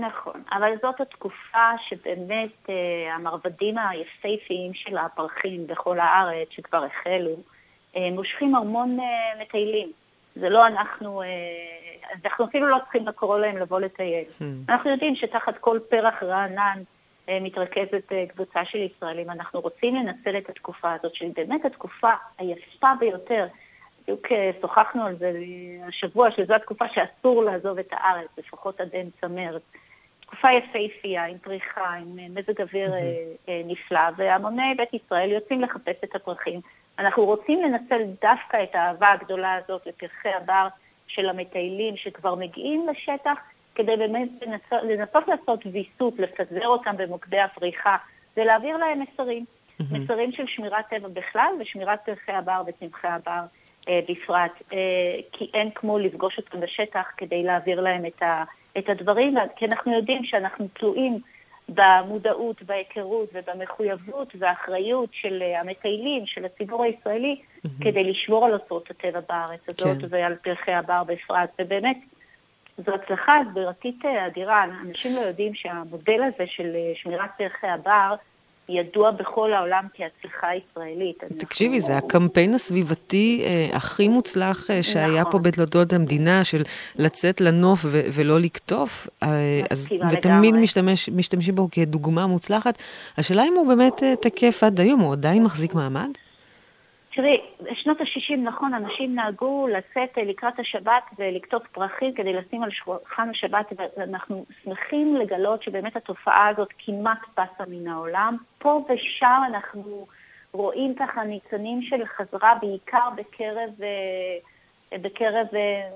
נכון, 0.00 0.42
אבל 0.52 0.70
זאת 0.82 1.00
התקופה 1.00 1.58
שבאמת 1.88 2.50
אה, 2.70 2.74
המרבדים 3.14 3.74
היפהפיים 3.78 4.74
של 4.74 4.96
הפרחים 4.96 5.66
בכל 5.66 5.98
הארץ, 6.00 6.48
שכבר 6.50 6.84
החלו, 6.84 7.30
אה, 7.96 8.08
מושכים 8.12 8.54
המון 8.54 8.96
אה, 9.00 9.06
מטיילים. 9.42 9.88
זה 10.40 10.48
לא 10.48 10.66
אנחנו, 10.66 11.22
אה, 11.22 11.26
אנחנו 12.24 12.44
אפילו 12.44 12.68
לא 12.68 12.78
צריכים 12.78 13.06
לקרוא 13.06 13.38
להם 13.38 13.56
לבוא 13.56 13.80
לטייל. 13.80 14.24
אנחנו 14.68 14.90
יודעים 14.90 15.16
שתחת 15.16 15.58
כל 15.58 15.78
פרח 15.88 16.22
רענן 16.22 16.82
אה, 17.28 17.38
מתרכזת 17.40 18.12
אה, 18.12 18.24
קבוצה 18.28 18.64
של 18.64 18.78
ישראלים. 18.78 19.30
אנחנו 19.30 19.60
רוצים 19.60 19.94
לנצל 19.94 20.38
את 20.38 20.48
התקופה 20.48 20.92
הזאת, 20.92 21.14
שהיא 21.14 21.32
באמת 21.36 21.64
התקופה 21.64 22.10
היפה 22.38 22.92
ביותר. 23.00 23.46
בדיוק 24.02 24.26
שוחחנו 24.60 25.06
על 25.06 25.16
זה 25.16 25.32
השבוע, 25.88 26.30
שזו 26.30 26.54
התקופה 26.54 26.84
שאסור 26.94 27.44
לעזוב 27.44 27.78
את 27.78 27.88
הארץ, 27.92 28.28
לפחות 28.38 28.80
עד 28.80 28.88
אמצע 28.94 29.28
מרץ. 29.28 29.62
תקופה 30.20 30.48
יפהפייה, 30.52 31.24
עם 31.24 31.38
פריחה, 31.38 31.94
עם 31.94 32.18
מזג 32.34 32.60
אוויר 32.60 32.92
אה, 33.48 33.62
נפלא, 33.64 34.00
והמוני 34.16 34.74
בית 34.76 34.94
ישראל 34.94 35.30
יוצאים 35.30 35.60
לחפש 35.60 35.96
את 36.04 36.14
הפרחים. 36.14 36.60
אנחנו 36.98 37.24
רוצים 37.24 37.62
לנצל 37.62 38.02
דווקא 38.22 38.62
את 38.62 38.74
האהבה 38.74 39.12
הגדולה 39.12 39.54
הזאת 39.54 39.86
לפרחי 39.86 40.28
הבר 40.28 40.68
של 41.08 41.28
המטיילים 41.28 41.96
שכבר 41.96 42.34
מגיעים 42.34 42.86
לשטח 42.88 43.38
כדי 43.74 43.96
באמת 43.96 44.28
לנסות, 44.46 44.82
לנסות 44.82 45.28
לעשות 45.28 45.60
ויסות, 45.72 46.18
לפזר 46.18 46.66
אותם 46.66 46.96
במוקדי 46.96 47.40
הפריחה, 47.40 47.96
ולהעביר 48.36 48.76
להם 48.76 49.00
מסרים. 49.00 49.44
Mm-hmm. 49.44 49.84
מסרים 49.90 50.32
של 50.32 50.46
שמירת 50.46 50.88
טבע 50.90 51.08
בכלל 51.08 51.52
ושמירת 51.60 51.98
פרחי 52.04 52.32
הבר 52.32 52.62
וצמחי 52.66 53.08
הבר 53.08 53.40
אה, 53.88 54.00
בפרט. 54.08 54.62
אה, 54.72 54.78
כי 55.32 55.50
אין 55.54 55.70
כמו 55.74 55.98
לפגוש 55.98 56.38
אותם 56.38 56.60
בשטח 56.60 57.06
כדי 57.16 57.42
להעביר 57.42 57.80
להם 57.80 58.06
את, 58.06 58.22
ה, 58.22 58.44
את 58.78 58.88
הדברים, 58.88 59.34
כי 59.56 59.66
אנחנו 59.66 59.92
יודעים 59.92 60.24
שאנחנו 60.24 60.68
תלויים 60.72 61.18
במודעות, 61.68 62.62
בהיכרות 62.62 63.28
ובמחויבות 63.34 64.32
והאחריות 64.38 65.10
של 65.12 65.42
אה, 65.42 65.60
המטיילים, 65.60 66.26
של 66.26 66.44
הציבור 66.44 66.84
הישראלי, 66.84 67.40
mm-hmm. 67.40 67.68
כדי 67.84 68.04
לשמור 68.04 68.44
על 68.44 68.52
אוצרות 68.52 68.90
הטבע 68.90 69.20
בארץ 69.28 69.60
הזאת 69.68 69.98
כן. 70.00 70.06
ועל 70.10 70.34
פרחי 70.34 70.72
הבר 70.72 71.02
בפרט. 71.04 71.50
ובאמת, 71.58 71.96
זו 72.86 72.94
הצלחה 72.94 73.38
הסבירתית 73.38 74.04
אה, 74.04 74.26
אדירה. 74.26 74.64
אנשים 74.64 75.16
לא 75.16 75.20
יודעים 75.20 75.54
שהמודל 75.54 76.22
הזה 76.22 76.46
של 76.46 76.72
אה, 76.74 76.92
שמירת 76.94 77.30
פרחי 77.38 77.66
הבר 77.66 78.14
ידוע 78.68 79.10
בכל 79.10 79.52
העולם 79.52 79.84
כהצלחה 79.94 80.46
ישראלית. 80.54 81.24
תקשיבי, 81.38 81.76
אנחנו... 81.76 81.88
זה 81.88 81.96
הקמפיין 81.96 82.54
הסביבתי 82.54 83.42
אה, 83.44 83.76
הכי 83.76 84.08
מוצלח 84.08 84.70
אה, 84.70 84.82
שהיה 84.82 85.20
נכון. 85.20 85.32
פה 85.32 85.38
בתולדות 85.38 85.92
המדינה, 85.92 86.44
של 86.44 86.62
לצאת 86.96 87.40
לנוף 87.40 87.80
ו- 87.84 88.00
ולא 88.12 88.40
לקטוף, 88.40 89.08
אה, 89.22 89.28
אז, 89.70 89.88
ותמיד 90.12 90.54
משתמש, 90.56 91.08
משתמשים 91.08 91.54
בו 91.54 91.68
כדוגמה 91.70 92.26
מוצלחת. 92.26 92.78
השאלה 93.18 93.44
אם 93.44 93.54
הוא 93.56 93.68
באמת 93.68 94.02
אה, 94.02 94.14
תקף 94.16 94.62
עד 94.64 94.80
היום, 94.80 95.00
הוא 95.00 95.12
עדיין 95.12 95.42
מחזיק 95.42 95.74
מעמד? 95.74 96.10
תראי, 97.14 97.40
בשנות 97.60 98.00
ה-60, 98.00 98.36
נכון, 98.36 98.74
אנשים 98.74 99.14
נהגו 99.14 99.68
לצאת 99.68 100.18
אה, 100.18 100.24
לקראת 100.24 100.58
השבת 100.58 101.02
ולקטוף 101.18 101.62
פרחים 101.72 102.14
כדי 102.14 102.32
לשים 102.32 102.62
על 102.62 102.70
שולחן 102.70 103.30
השבת, 103.30 103.72
ואנחנו 103.96 104.44
שמחים 104.64 105.16
לגלות 105.16 105.62
שבאמת 105.62 105.96
התופעה 105.96 106.48
הזאת 106.48 106.68
כמעט 106.78 107.18
פסה 107.34 107.64
מן 107.68 107.88
העולם. 107.88 108.36
פה 108.58 108.84
ושם 108.88 109.40
אנחנו 109.46 110.06
רואים 110.52 110.94
ככה 110.94 111.24
ניצנים 111.24 111.82
של 111.82 112.06
חזרה, 112.06 112.54
בעיקר 112.60 113.08
בקרב, 113.16 113.70
אה, 113.82 114.98
בקרב 114.98 115.46
אה, 115.54 115.88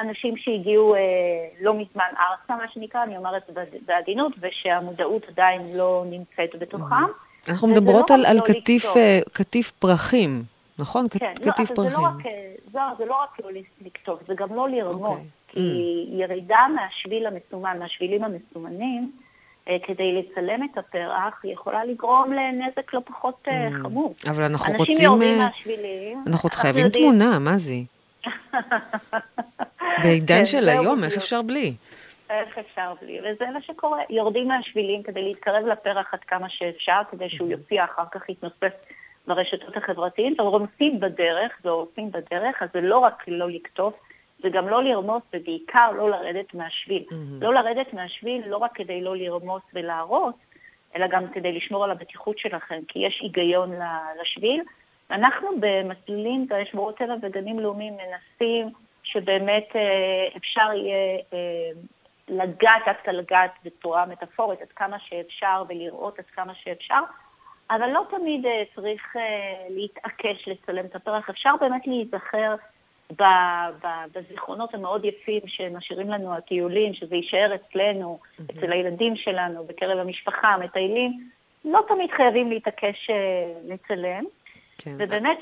אנשים 0.00 0.36
שהגיעו 0.36 0.94
לא 1.60 1.74
מזמן 1.74 2.08
ארצה, 2.18 2.56
מה 2.56 2.68
שנקרא, 2.72 3.02
אני 3.02 3.16
אומרת 3.16 3.50
בעדינות, 3.86 4.32
ושהמודעות 4.40 5.28
עדיין 5.28 5.76
לא 5.76 6.04
נמצאת 6.10 6.50
בתוכם. 6.58 7.25
אנחנו 7.50 7.68
מדברות 7.68 8.10
לא 8.10 8.14
על, 8.14 8.26
על 8.26 8.36
לא 8.36 8.40
קטיף, 8.40 8.86
uh, 8.86 9.30
קטיף 9.32 9.70
פרחים, 9.70 10.42
נכון? 10.78 11.06
כן, 11.10 11.34
לא, 11.44 11.52
קטיף 11.52 11.70
לא, 11.70 11.76
פרחים. 11.76 11.90
זה 11.90 11.96
לא, 11.96 12.02
רק, 12.02 12.26
אה, 12.26 12.52
זה, 12.72 12.78
זה 12.98 13.04
לא 13.04 13.22
רק 13.22 13.40
לא 13.44 13.50
לקטוף, 13.84 14.20
זה 14.26 14.34
גם 14.34 14.54
לא 14.54 14.68
לרמות. 14.68 15.18
Okay. 15.18 15.20
אוקיי. 15.20 15.62
כי 15.62 16.06
mm. 16.10 16.22
ירידה 16.22 16.66
מהשביל 16.74 17.26
המסומן, 17.26 17.78
מהשבילים 17.78 18.24
המסומנים, 18.24 19.12
uh, 19.64 19.70
כדי 19.86 20.22
לצלם 20.22 20.64
את 20.72 20.78
הפרח, 20.78 21.44
יכולה 21.44 21.84
לגרום 21.84 22.32
לנזק 22.32 22.94
לא 22.94 23.00
פחות 23.04 23.48
mm. 23.48 23.82
חמור. 23.82 24.14
אבל 24.30 24.42
אנחנו 24.42 24.66
אנשים 24.66 24.76
רוצים... 24.78 24.94
אנשים 24.94 25.04
יורדים 25.04 25.38
מהשבילים. 25.38 26.24
אנחנו 26.26 26.48
חייבים 26.52 26.84
יודעים... 26.84 27.04
תמונה, 27.04 27.38
מה 27.38 27.58
זה? 27.58 27.74
בעידן 30.02 30.38
כן, 30.38 30.46
של 30.46 30.68
היום, 30.68 31.04
איך 31.04 31.16
אפשר 31.16 31.42
בלי? 31.42 31.74
איך 32.30 32.58
אפשר 32.58 32.94
בלי? 33.02 33.20
וזה 33.20 33.50
מה 33.50 33.62
שקורה. 33.62 34.02
יורדים 34.10 34.48
מהשבילים 34.48 35.02
כדי 35.02 35.22
להתקרב 35.22 35.66
לפרח 35.66 36.14
עד 36.14 36.20
כמה 36.20 36.48
שאפשר, 36.48 37.00
כדי 37.10 37.30
שהוא 37.30 37.48
יופיע 37.48 37.84
אחר 37.84 38.04
כך 38.12 38.28
יתנוסס 38.28 38.76
ברשתות 39.26 39.76
החברתיות, 39.76 40.40
רומסים 40.40 41.00
בדרך 41.00 41.52
והורסים 41.64 42.10
בדרך, 42.12 42.62
אז 42.62 42.68
זה 42.74 42.80
לא 42.80 42.98
רק 42.98 43.24
לא 43.28 43.50
לקטוף, 43.50 43.94
זה 44.42 44.48
גם 44.48 44.68
לא 44.68 44.82
לרמוס 44.82 45.22
ובעיקר 45.34 45.90
לא 45.96 46.10
לרדת 46.10 46.54
מהשביל. 46.54 47.04
Mm-hmm. 47.08 47.14
לא 47.40 47.54
לרדת 47.54 47.92
מהשביל 47.92 48.42
לא 48.46 48.56
רק 48.56 48.70
כדי 48.74 49.00
לא 49.00 49.16
לרמוס 49.16 49.62
ולהרוס, 49.74 50.34
אלא 50.96 51.06
גם 51.06 51.28
כדי 51.28 51.52
לשמור 51.52 51.84
על 51.84 51.90
הבטיחות 51.90 52.38
שלכם, 52.38 52.80
כי 52.88 52.98
יש 52.98 53.18
היגיון 53.22 53.72
לשביל. 54.20 54.62
אנחנו 55.10 55.48
במסלולים 55.60 56.46
בשמורות 56.48 56.98
טבע 56.98 57.14
וגנים 57.22 57.60
לאומיים 57.60 57.94
מנסים 57.96 58.70
שבאמת 59.02 59.68
אה, 59.76 60.28
אפשר 60.36 60.72
יהיה 60.74 61.18
אה, 61.32 61.70
לגעת, 62.28 62.82
דווקא 62.86 63.10
לגעת 63.10 63.50
בצורה 63.64 64.06
מטאפורית 64.06 64.62
עד 64.62 64.72
כמה 64.76 64.96
שאפשר 64.98 65.62
ולראות 65.68 66.18
עד 66.18 66.24
כמה 66.24 66.54
שאפשר, 66.54 67.00
אבל 67.70 67.90
לא 67.90 68.02
תמיד 68.10 68.46
uh, 68.46 68.48
צריך 68.74 69.16
uh, 69.16 69.18
להתעקש 69.68 70.48
לצלם 70.48 70.84
את 70.86 70.96
הפרח, 70.96 71.30
אפשר 71.30 71.54
באמת 71.60 71.86
להיזכר 71.86 72.54
בזיכרונות 74.12 74.74
המאוד 74.74 75.04
יפים 75.04 75.40
שמשאירים 75.46 76.10
לנו 76.10 76.34
הטיולים, 76.34 76.94
שזה 76.94 77.16
יישאר 77.16 77.54
אצלנו, 77.54 78.18
mm-hmm. 78.20 78.42
אצל 78.58 78.72
הילדים 78.72 79.16
שלנו, 79.16 79.64
בקרב 79.64 79.98
המשפחה, 79.98 80.48
המטיילים. 80.48 81.30
לא 81.64 81.80
תמיד 81.88 82.10
חייבים 82.10 82.50
להתעקש 82.50 83.10
uh, 83.10 83.14
לצלם. 83.72 84.24
כן. 84.78 84.94
ובאמת, 84.98 85.38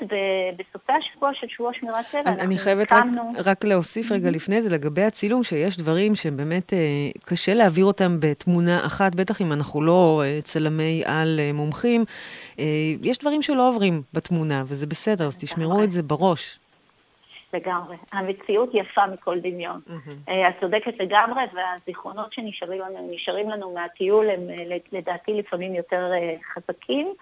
בסופי 0.57 0.93
השבוע 0.93 1.31
של 1.33 1.47
שבוע 1.47 1.71
שמירת 1.73 2.05
טבע, 2.11 2.21
אנחנו 2.21 2.41
אני 2.41 2.57
חייבת 2.57 2.91
רק, 2.91 3.05
רק 3.45 3.63
להוסיף 3.63 4.11
רגע 4.11 4.29
לפני 4.29 4.61
זה, 4.61 4.69
לגבי 4.69 5.03
הצילום, 5.03 5.43
שיש 5.43 5.77
דברים 5.77 6.15
שבאמת 6.15 6.73
אה, 6.73 6.77
קשה 7.25 7.53
להעביר 7.53 7.85
אותם 7.85 8.17
בתמונה 8.19 8.85
אחת, 8.85 9.15
בטח 9.15 9.41
אם 9.41 9.53
אנחנו 9.53 9.81
לא 9.81 10.21
אה, 10.25 10.39
צלמי 10.43 11.03
על 11.05 11.39
אה, 11.39 11.53
מומחים. 11.53 12.05
אה, 12.59 12.65
יש 13.01 13.17
דברים 13.17 13.41
שלא 13.41 13.69
עוברים 13.69 14.01
בתמונה, 14.13 14.63
וזה 14.67 14.87
בסדר, 14.87 15.27
אז 15.27 15.37
תשמרו 15.37 15.83
את 15.83 15.91
זה 15.91 16.03
בראש. 16.03 16.59
לגמרי. 17.55 17.95
המציאות 18.11 18.69
יפה 18.73 19.07
מכל 19.07 19.39
דמיון. 19.39 19.81
Mm-hmm. 19.87 20.31
את 20.31 20.59
צודקת 20.59 20.93
לגמרי, 20.99 21.43
והזיכרונות 21.53 22.33
שנשארים 22.33 22.81
לנו, 22.81 23.51
לנו 23.51 23.73
מהטיול 23.73 24.29
הם 24.29 24.49
אה, 24.49 24.77
לדעתי 24.91 25.33
לפעמים 25.33 25.75
יותר 25.75 26.11
אה, 26.13 26.35
חזקים. 26.53 27.13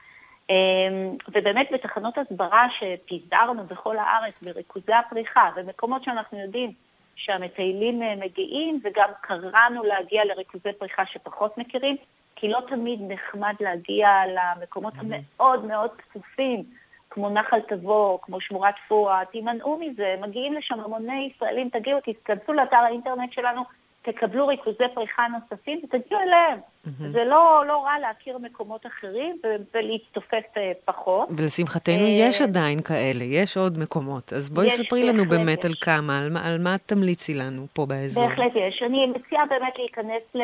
אמ, 0.49 1.17
ובאמת 1.27 1.67
בתחנות 1.73 2.17
הסברה 2.17 2.67
שפיזרנו 2.79 3.63
בכל 3.63 3.97
הארץ, 3.97 4.33
בריכוזי 4.41 4.93
הפריחה, 4.93 5.49
במקומות 5.55 6.03
שאנחנו 6.03 6.39
יודעים 6.39 6.71
שהמטיילים 7.15 8.03
אה, 8.03 8.15
מגיעים, 8.15 8.79
וגם 8.83 9.09
קראנו 9.21 9.83
להגיע 9.83 10.25
לריכוזי 10.25 10.73
פריחה 10.79 11.05
שפחות 11.05 11.57
מכירים, 11.57 11.95
כי 12.35 12.49
לא 12.49 12.59
תמיד 12.67 12.99
נחמד 13.07 13.53
להגיע 13.59 14.09
למקומות 14.27 14.93
המאוד 14.97 15.65
מאוד 15.65 15.89
צפופים, 16.01 16.63
כמו 17.09 17.29
נחל 17.29 17.59
תבור, 17.59 18.19
כמו 18.21 18.41
שמורת 18.41 18.75
פועה, 18.87 19.25
תימנעו 19.25 19.79
מזה, 19.79 20.15
מגיעים 20.21 20.53
לשם 20.53 20.79
המוני 20.79 21.31
ישראלים, 21.35 21.69
תגיעו, 21.69 21.99
תתכנסו 21.99 22.53
לאתר 22.53 22.77
האינטרנט 22.77 23.33
שלנו, 23.33 23.61
תקבלו 24.01 24.47
ריכוזי 24.47 24.83
פריחה 24.93 25.27
נוספים 25.27 25.81
ותגיעו 25.83 26.21
אליהם. 26.21 26.59
Mm-hmm. 26.83 27.11
זה 27.11 27.23
לא, 27.25 27.63
לא 27.67 27.83
רע 27.85 27.99
להכיר 27.99 28.37
מקומות 28.37 28.85
אחרים 28.85 29.37
ולהצטופף 29.73 30.43
uh, 30.53 30.59
פחות. 30.85 31.29
ולשמחתנו 31.37 32.05
uh, 32.05 32.09
יש 32.09 32.41
עדיין 32.41 32.81
כאלה, 32.81 33.23
יש 33.23 33.57
עוד 33.57 33.79
מקומות. 33.79 34.33
אז 34.33 34.49
בואי 34.49 34.69
ספרי 34.69 35.03
לנו 35.03 35.25
באמת 35.25 35.59
יש. 35.59 35.65
על 35.65 35.73
כמה, 35.81 36.17
על, 36.17 36.37
על 36.43 36.57
מה 36.57 36.75
תמליצי 36.77 37.33
לנו 37.33 37.65
פה 37.73 37.85
באזור. 37.85 38.27
בהחלט 38.27 38.51
יש. 38.55 38.83
אני 38.85 39.05
מציעה 39.05 39.45
באמת 39.45 39.73
להיכנס 39.77 40.23
ל... 40.35 40.41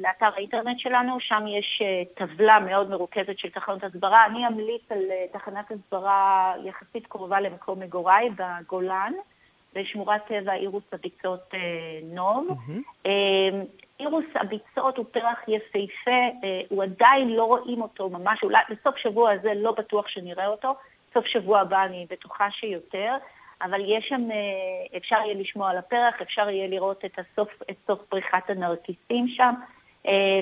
לאתר 0.00 0.30
האינטרנט 0.36 0.78
שלנו, 0.78 1.20
שם 1.20 1.44
יש 1.46 1.82
uh, 1.82 2.18
טבלה 2.18 2.60
מאוד 2.60 2.90
מרוכזת 2.90 3.38
של 3.38 3.48
תחנות 3.50 3.84
הסברה. 3.84 4.26
אני 4.26 4.46
אמליץ 4.46 4.82
על 4.90 4.98
uh, 4.98 5.38
תחנת 5.38 5.70
הסברה 5.70 6.52
יחסית 6.64 7.06
קרובה 7.06 7.40
למקום 7.40 7.80
מגוריי, 7.80 8.30
בגולן. 8.30 9.12
בשמורת 9.74 10.26
טבע 10.26 10.54
אירוס 10.54 10.84
הביצות 10.92 11.54
אה, 11.54 11.58
נוב. 12.02 12.48
Mm-hmm. 12.48 13.08
אירוס 14.00 14.24
הביצות 14.34 14.96
הוא 14.96 15.06
פרח 15.10 15.38
יפהפה, 15.48 16.10
אה, 16.44 16.60
הוא 16.68 16.82
עדיין 16.82 17.28
לא 17.28 17.44
רואים 17.44 17.82
אותו 17.82 18.08
ממש, 18.08 18.42
אולי 18.42 18.58
בסוף 18.70 18.96
שבוע 18.96 19.30
הזה 19.30 19.52
לא 19.54 19.72
בטוח 19.72 20.08
שנראה 20.08 20.46
אותו, 20.46 20.74
סוף 21.14 21.26
שבוע 21.26 21.60
הבא 21.60 21.84
אני 21.84 22.06
בטוחה 22.10 22.50
שיותר, 22.50 23.16
אבל 23.62 23.80
יש 23.86 24.08
שם, 24.08 24.28
אפשר 24.96 25.16
יהיה 25.16 25.34
לשמוע 25.34 25.70
על 25.70 25.76
הפרח, 25.76 26.14
אפשר 26.22 26.48
יהיה 26.48 26.68
לראות 26.68 27.04
את, 27.04 27.18
הסוף, 27.18 27.62
את 27.70 27.76
סוף 27.86 28.02
פריחת 28.08 28.50
הנרקיסים 28.50 29.28
שם, 29.28 29.54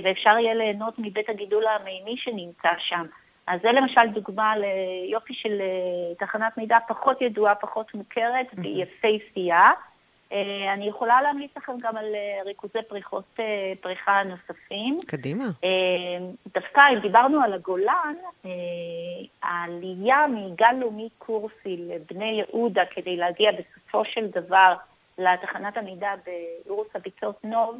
ואפשר 0.02 0.38
יהיה 0.38 0.54
ליהנות 0.54 0.94
מבית 0.98 1.28
הגידול 1.28 1.64
המימי 1.66 2.16
שנמצא 2.16 2.70
שם. 2.78 3.06
אז 3.46 3.60
זה 3.62 3.72
למשל 3.72 4.06
דוגמה 4.14 4.54
ליופי 4.56 5.34
של 5.34 5.60
אה, 5.60 6.14
תחנת 6.18 6.58
מידע 6.58 6.78
פחות 6.88 7.22
ידועה, 7.22 7.54
פחות 7.54 7.94
מוכרת 7.94 8.46
ויפהפייה. 8.54 9.70
אה, 10.32 10.72
אני 10.72 10.88
יכולה 10.88 11.22
להמליץ 11.22 11.50
לכם 11.56 11.72
גם 11.80 11.96
על 11.96 12.04
אה, 12.14 12.42
ריכוזי 12.44 12.78
פריחות 12.88 13.38
פריחה 13.80 14.22
נוספים. 14.22 15.00
קדימה. 15.06 15.44
דווקא 16.54 16.80
אם 16.92 16.98
דיברנו 16.98 17.42
על 17.42 17.52
הגולן, 17.52 18.14
העלייה 19.42 20.26
מגן 20.26 20.80
לאומי 20.80 21.08
קורסי 21.18 21.76
לבני 21.76 22.42
יהודה 22.48 22.82
כדי 22.94 23.16
להגיע 23.16 23.50
בסופו 23.52 24.04
של 24.04 24.26
דבר 24.26 24.74
לתחנת 25.18 25.76
המידע 25.76 26.14
באירוס 26.26 26.88
הביצות 26.94 27.44
נוב, 27.44 27.76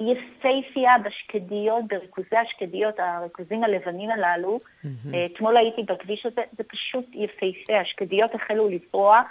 יפייפייה 0.00 0.92
בשקדיות, 1.04 1.84
בריכוזי 1.88 2.36
השקדיות, 2.36 2.94
הריכוזים 3.00 3.64
הלבנים 3.64 4.10
הללו. 4.10 4.58
Mm-hmm. 4.58 5.08
אתמול 5.32 5.56
הייתי 5.56 5.82
בכביש 5.82 6.26
הזה, 6.26 6.42
זה 6.56 6.64
פשוט 6.64 7.04
יפייפה, 7.12 7.80
השקדיות 7.80 8.34
החלו 8.34 8.68
לפרוח, 8.68 9.26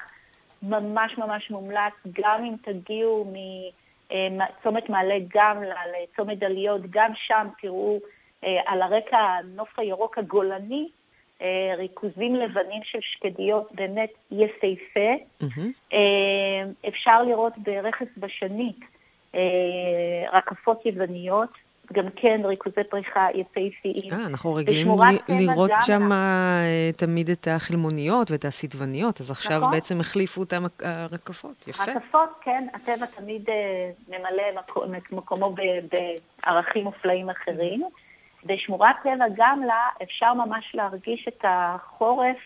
ממש 0.64 1.18
ממש 1.18 1.52
מומלץ, 1.52 1.94
גם 2.12 2.44
אם 2.44 2.54
תגיעו 2.62 3.34
צומת 4.64 4.90
מעלה 4.90 5.16
גמלה, 5.28 5.82
לצומת 5.88 6.40
דליות, 6.40 6.82
גם 6.90 7.12
שם 7.16 7.48
תראו 7.62 8.00
על 8.42 8.82
הרקע 8.82 9.18
הנוף 9.18 9.80
הירוק 9.80 10.18
הגולני, 10.18 10.88
ריכוזים 11.78 12.36
לבנים 12.36 12.82
של 12.84 13.00
שקדיות 13.02 13.72
באמת 13.72 14.10
יפהפה. 14.32 15.14
אפשר 16.88 17.24
לראות 17.24 17.54
ברכס 17.58 18.08
בשנית 18.18 18.80
רקפות 20.34 20.86
יווניות, 20.86 21.50
גם 21.94 22.06
כן 22.16 22.42
ריכוזי 22.46 22.84
פריחה 22.90 23.28
יפהפיים. 23.36 24.14
אה, 24.14 24.26
אנחנו 24.26 24.54
רגילים 24.54 24.88
לראות 25.30 25.72
שם 25.86 26.12
אה, 26.12 26.90
תמיד 26.98 27.30
את 27.30 27.48
החלמוניות 27.52 28.32
ואת 28.32 28.46
הסדבניות, 28.46 29.22
אז 29.22 29.32
עכשיו 29.32 29.60
נכון. 29.60 29.72
בעצם 29.72 30.00
החליפו 30.00 30.42
אותם 30.42 30.64
הרקפות, 30.80 31.68
יפה. 31.68 31.84
רקפות, 31.84 32.30
כן, 32.42 32.68
הטבע 32.74 33.06
תמיד 33.06 33.50
אה, 33.50 33.90
ממלא 34.08 34.60
מקום, 34.60 34.92
מקומו 35.12 35.56
בערכים 36.44 36.84
מופלאים 36.84 37.30
אחרים. 37.30 37.84
בשמורת 38.46 38.96
טבע 39.04 39.26
גם 39.38 39.64
לה 39.68 39.90
אפשר 40.04 40.34
ממש 40.34 40.72
להרגיש 40.74 41.28
את 41.28 41.46
החורף 41.48 42.38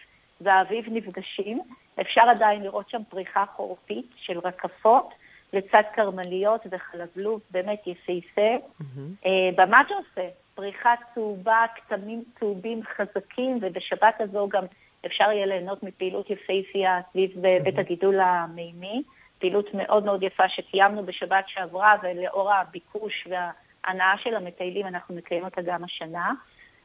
והאביב 0.42 0.86
נפגשים. 0.88 1.62
אפשר 2.02 2.22
עדיין 2.22 2.64
לראות 2.64 2.90
שם 2.90 3.02
פריחה 3.10 3.44
חורפית 3.56 4.06
של 4.16 4.40
רקפות. 4.40 5.14
לצד 5.54 5.84
כרמליות 5.95 6.62
וחלבלוב 6.72 7.41
באמת 7.52 7.88
יפהפה. 7.88 8.56
Mm-hmm. 8.56 9.28
במג'וסה, 9.56 10.30
פריחה 10.56 10.93
צהובה, 11.14 11.66
כתמים 11.76 12.24
צהובים 12.39 12.82
חזקים, 12.95 13.60
ובשבת 13.62 14.16
הזו 14.20 14.49
גם 14.49 14.64
אפשר 15.06 15.32
יהיה 15.32 15.45
ליהנות 15.45 15.84
מפעילות 15.84 16.30
יפהפייה 16.30 16.99
סביב 17.12 17.32
mm-hmm. 17.32 17.64
בית 17.64 17.80
הגידול 17.80 18.20
המימי. 18.20 19.04
פעילות 19.39 19.74
מאוד 19.74 20.06
מאוד 20.06 20.24
יפה 20.24 20.49
שקיימנו 20.49 21.06
בשבת 21.06 21.43
שעברה, 21.47 21.95
ולאור 22.04 22.54
הביקוש 22.54 23.28
וההנאה 23.28 24.14
של 24.24 24.36
המטיילים 24.36 24.88
אנחנו 24.88 25.16
נקיים 25.16 25.43
אותה 25.43 25.62
גם 25.62 25.84
השנה. 25.84 26.32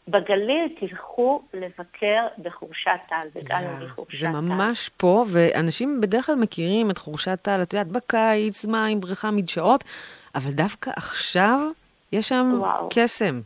בגליל 0.08 0.68
תלכו 0.80 1.42
לבקר 1.54 2.26
בחורשת 2.38 2.90
טל, 3.08 3.28
בגלל 3.34 3.64
לי 3.80 3.88
חורשת 3.88 4.10
טל. 4.10 4.16
זה 4.16 4.28
ממש 4.28 4.90
פה, 4.96 5.24
ואנשים 5.28 6.00
בדרך 6.00 6.26
כלל 6.26 6.34
מכירים 6.34 6.90
את 6.90 6.98
חורשת 6.98 7.38
טל, 7.42 7.62
את 7.62 7.72
יודעת, 7.72 7.88
בקיץ, 7.88 8.64
מים, 8.64 9.00
בריכה 9.00 9.30
מדשאות, 9.30 9.84
אבל 10.34 10.50
דווקא 10.50 10.90
עכשיו 10.96 11.60
יש 12.12 12.28
שם 12.28 12.60
קסם. 12.90 13.40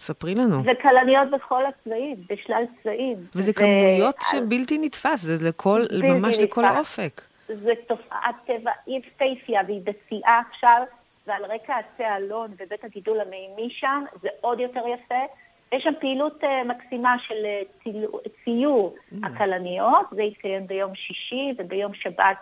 ספרי 0.00 0.34
לנו. 0.34 0.62
זה 0.62 0.72
כלניות 0.82 1.30
בכל 1.30 1.62
הצבעים, 1.66 2.16
בשלל 2.30 2.64
צבעים. 2.82 3.16
וזה 3.34 3.52
כמויות 3.52 4.16
שבלתי 4.30 4.78
נתפס, 4.78 5.20
זה 5.20 5.48
לכל, 5.48 5.86
ממש 6.02 6.34
נתפס. 6.34 6.42
לכל 6.42 6.64
האופק. 6.64 7.20
זה 7.48 7.72
תופעת 7.86 8.34
טבע 8.46 8.70
יפהפייה, 8.86 9.60
והיא 9.66 9.80
בשיאה 9.80 10.40
עכשיו, 10.50 10.82
ועל 11.26 11.44
רקע 11.44 11.74
עצי 11.76 12.02
אלון 12.16 12.50
ובית 12.58 12.84
הגידול 12.84 13.20
המימי 13.20 13.70
שם, 13.70 14.04
זה 14.22 14.28
עוד 14.40 14.60
יותר 14.60 14.82
יפה. 14.94 15.24
יש 15.72 15.84
שם 15.84 15.92
פעילות 16.00 16.44
uh, 16.44 16.46
מקסימה 16.68 17.16
של 17.28 17.46
uh, 17.86 18.28
ציור 18.44 18.94
mm. 18.96 19.16
הכלניות, 19.26 20.06
זה 20.10 20.22
יתקיים 20.22 20.66
ביום 20.66 20.94
שישי 20.94 21.52
וביום 21.58 21.94
שבת 21.94 22.36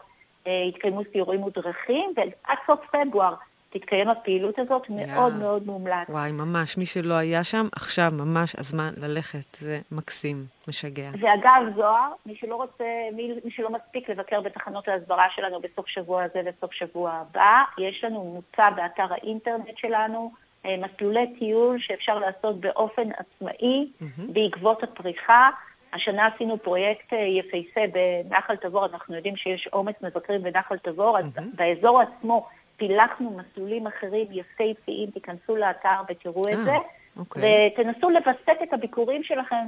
uh, 0.45 0.49
יתקיימו 0.69 1.03
סיורים 1.13 1.43
ודרכים, 1.43 2.13
ועד 2.17 2.59
סוף 2.67 2.81
פברואר 2.91 3.35
תתקיים 3.71 4.09
הפעילות 4.09 4.59
הזאת. 4.59 4.91
מאוד 4.91 5.35
מאוד 5.35 5.67
מומלץ. 5.67 6.09
וואי, 6.09 6.33
ממש, 6.33 6.77
מי 6.77 6.87
שלא 6.87 7.15
היה 7.15 7.45
שם, 7.45 7.69
עכשיו 7.73 8.11
ממש 8.13 8.55
הזמן 8.59 8.91
ללכת, 8.97 9.55
זה 9.55 9.79
מקסים, 9.93 10.45
משגע. 10.69 11.11
ואגב, 11.21 11.63
זוהר, 11.77 12.13
מי 12.27 12.37
שלא 12.37 12.57
רוצה, 12.57 12.85
מי, 13.13 13.33
מי 13.45 13.51
שלא 13.51 13.71
מספיק 13.71 14.11
לבקר 14.11 14.41
בתחנות 14.41 14.89
ההסברה 14.89 15.27
שלנו 15.35 15.61
בסוף 15.61 15.89
שבוע 15.89 16.23
הזה 16.23 16.41
וסוף 16.47 16.73
שבוע 16.73 17.13
הבא, 17.13 17.63
יש 17.79 18.05
לנו 18.05 18.25
מוצע 18.25 18.71
באתר 18.71 19.07
האינטרנט 19.11 19.77
שלנו, 19.77 20.19
אה, 20.19 20.48
מסלולי 20.65 21.35
טיול 21.39 21.79
שאפשר 21.81 22.19
לעשות 22.19 22.61
באופן 22.61 23.09
עצמאי 23.13 23.89
mm-hmm. 24.01 24.33
בעקבות 24.33 24.83
הפריחה. 24.83 25.51
השנה 25.93 26.27
עשינו 26.27 26.59
פרויקט 26.59 27.13
אה, 27.13 27.19
יפהפה 27.19 27.81
בנחל 27.93 28.57
תבור, 28.57 28.87
אנחנו 28.87 29.15
יודעים 29.15 29.37
שיש 29.37 29.69
עומס 29.73 29.95
מבקרים 30.03 30.43
בנחל 30.43 30.79
תבור, 30.79 31.19
mm-hmm. 31.19 31.39
אז 31.39 31.45
באזור 31.55 32.01
עצמו 32.01 32.47
פילחנו 32.77 33.37
מסלולים 33.39 33.87
אחרים 33.87 34.27
יפהפיים, 34.31 35.11
תיכנסו 35.11 35.57
לאתר 35.57 36.01
ותראו 36.09 36.49
את 36.49 36.53
אה, 36.53 36.65
זה. 36.65 36.77
Okay. 36.77 37.19
אוקיי. 37.19 37.71
ותנסו 37.77 38.11
לווסת 38.11 38.63
את 38.63 38.73
הביקורים 38.73 39.25
שלכם 39.25 39.67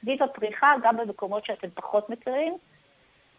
סביב 0.00 0.22
הפריחה, 0.22 0.74
גם 0.82 0.96
במקומות 0.96 1.44
שאתם 1.46 1.68
פחות 1.74 2.10
מכירים. 2.10 2.56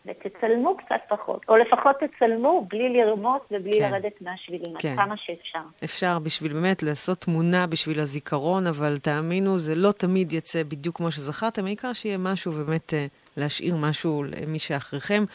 ותצלמו 0.06 0.78
קצת 0.78 1.02
פחות, 1.10 1.42
או 1.50 1.58
לפחות 1.58 1.96
תצלמו 2.00 2.66
בלי 2.70 2.94
לרמות 2.94 3.46
ובלי 3.52 3.80
כן. 3.80 3.92
לרדת 3.92 4.22
מהשבילים, 4.22 4.76
כן. 4.80 4.90
עד 4.90 4.96
כמה 4.96 5.18
שאפשר. 5.18 5.60
אפשר 5.84 6.20
בשביל 6.20 6.54
באמת 6.54 6.84
לעשות 6.84 7.22
תמונה 7.22 7.68
בשביל 7.68 8.00
הזיכרון, 8.00 8.68
אבל 8.68 8.98
תאמינו, 8.98 9.58
זה 9.58 9.76
לא 9.76 9.92
תמיד 9.92 10.34
יצא 10.34 10.64
בדיוק 10.64 10.98
כמו 10.98 11.12
שזכרתם, 11.12 11.66
העיקר 11.66 11.94
שיהיה 11.94 12.18
משהו 12.18 12.52
באמת... 12.52 12.94
אה, 12.94 13.06
להשאיר 13.38 13.76
משהו 13.76 14.24
למי 14.24 14.60
שאחריכם. 14.60 15.26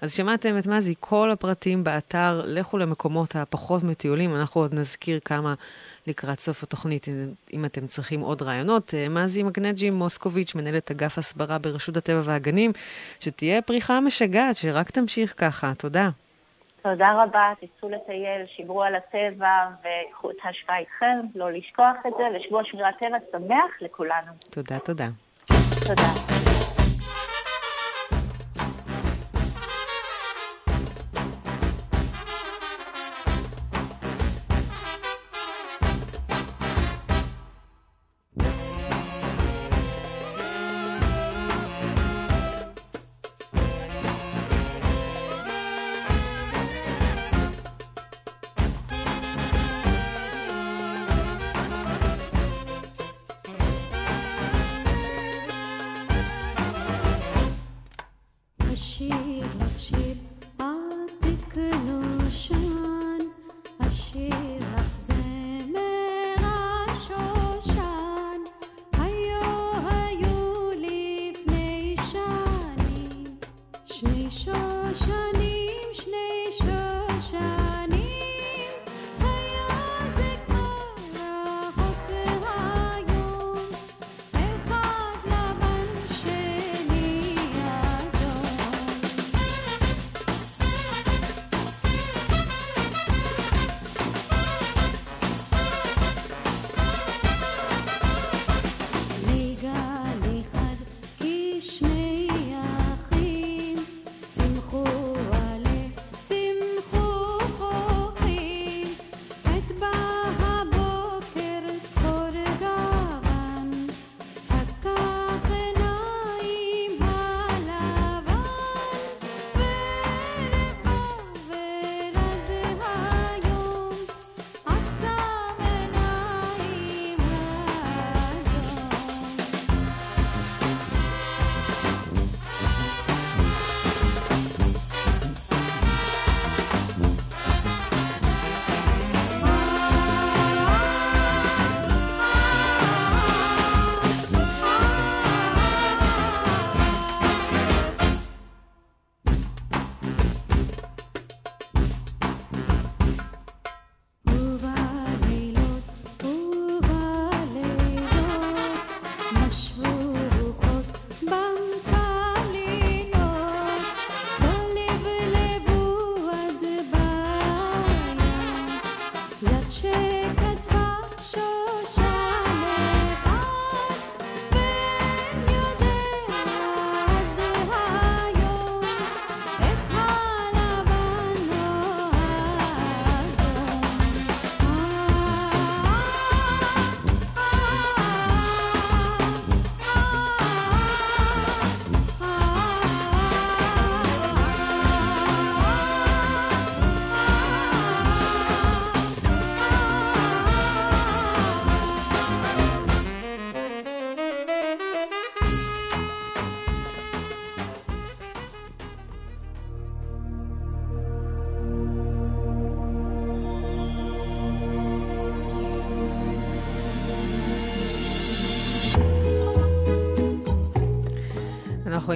אז 0.00 0.14
שמעתם 0.14 0.58
את 0.58 0.66
מזי, 0.66 0.94
כל 1.00 1.30
הפרטים 1.30 1.84
באתר, 1.84 2.42
לכו 2.46 2.78
למקומות 2.78 3.36
הפחות 3.36 3.82
מטיולים, 3.82 4.36
אנחנו 4.36 4.60
עוד 4.60 4.74
נזכיר 4.74 5.18
כמה 5.24 5.54
לקראת 6.08 6.40
סוף 6.40 6.62
התוכנית, 6.62 7.06
אם 7.52 7.64
אתם 7.64 7.86
צריכים 7.86 8.20
עוד 8.20 8.42
רעיונות. 8.42 8.94
אה, 8.94 9.08
מזי 9.08 9.42
מגנג'י 9.42 9.90
מוסקוביץ', 9.90 10.54
מנהלת 10.54 10.90
אגף 10.90 11.18
הסברה 11.18 11.58
ברשות 11.58 11.96
הטבע 11.96 12.20
והגנים, 12.24 12.72
שתהיה 13.20 13.62
פריחה 13.62 14.00
משגעת, 14.00 14.56
שרק 14.56 14.90
תמשיך 14.90 15.34
ככה. 15.36 15.72
תודה. 15.78 16.10
תודה 16.82 17.22
רבה, 17.22 17.52
תצאו 17.60 17.88
לטייל, 17.88 18.46
שיברו 18.56 18.82
על 18.82 18.94
הטבע 18.94 19.68
וקחו 19.80 20.30
את 20.30 20.36
ההשפעה 20.42 20.78
איתכם, 20.78 21.16
לא 21.34 21.52
לשכוח 21.52 21.96
את 22.06 22.12
זה, 22.18 22.24
ושבוע 22.36 22.62
שמירת 22.64 22.94
טבע 22.98 23.18
שמח 23.32 23.70
לכולנו. 23.80 24.32
תודה, 24.50 24.78
תודה. 24.78 25.08
תודה. 25.86 26.37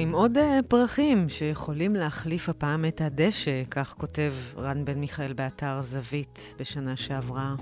עם 0.02 0.12
עוד 0.12 0.38
אה, 0.38 0.60
פרחים 0.68 1.28
שיכולים 1.28 1.96
להחליף 1.96 2.48
הפעם 2.48 2.84
את 2.84 3.00
הדשא, 3.00 3.62
כך 3.70 3.94
כותב 3.98 4.32
רן 4.56 4.84
בן 4.84 4.98
מיכאל 4.98 5.32
באתר 5.32 5.82
זווית 5.82 6.54
בשנה 6.58 6.96
שעברה. 6.96 7.54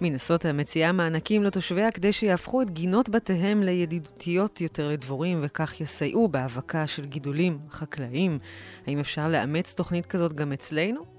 מינסוטה 0.00 0.52
מציעה 0.52 0.92
מענקים 0.92 1.42
לתושביה 1.42 1.90
כדי 1.90 2.12
שיהפכו 2.12 2.62
את 2.62 2.70
גינות 2.70 3.08
בתיהם 3.08 3.62
לידידותיות 3.62 4.60
יותר 4.60 4.88
לדבורים 4.88 5.40
וכך 5.42 5.80
יסייעו 5.80 6.28
בהאבקה 6.28 6.86
של 6.86 7.04
גידולים 7.04 7.58
חקלאיים. 7.70 8.38
האם 8.86 8.98
אפשר 8.98 9.28
לאמץ 9.28 9.74
תוכנית 9.74 10.06
כזאת 10.06 10.32
גם 10.32 10.52
אצלנו? 10.52 11.13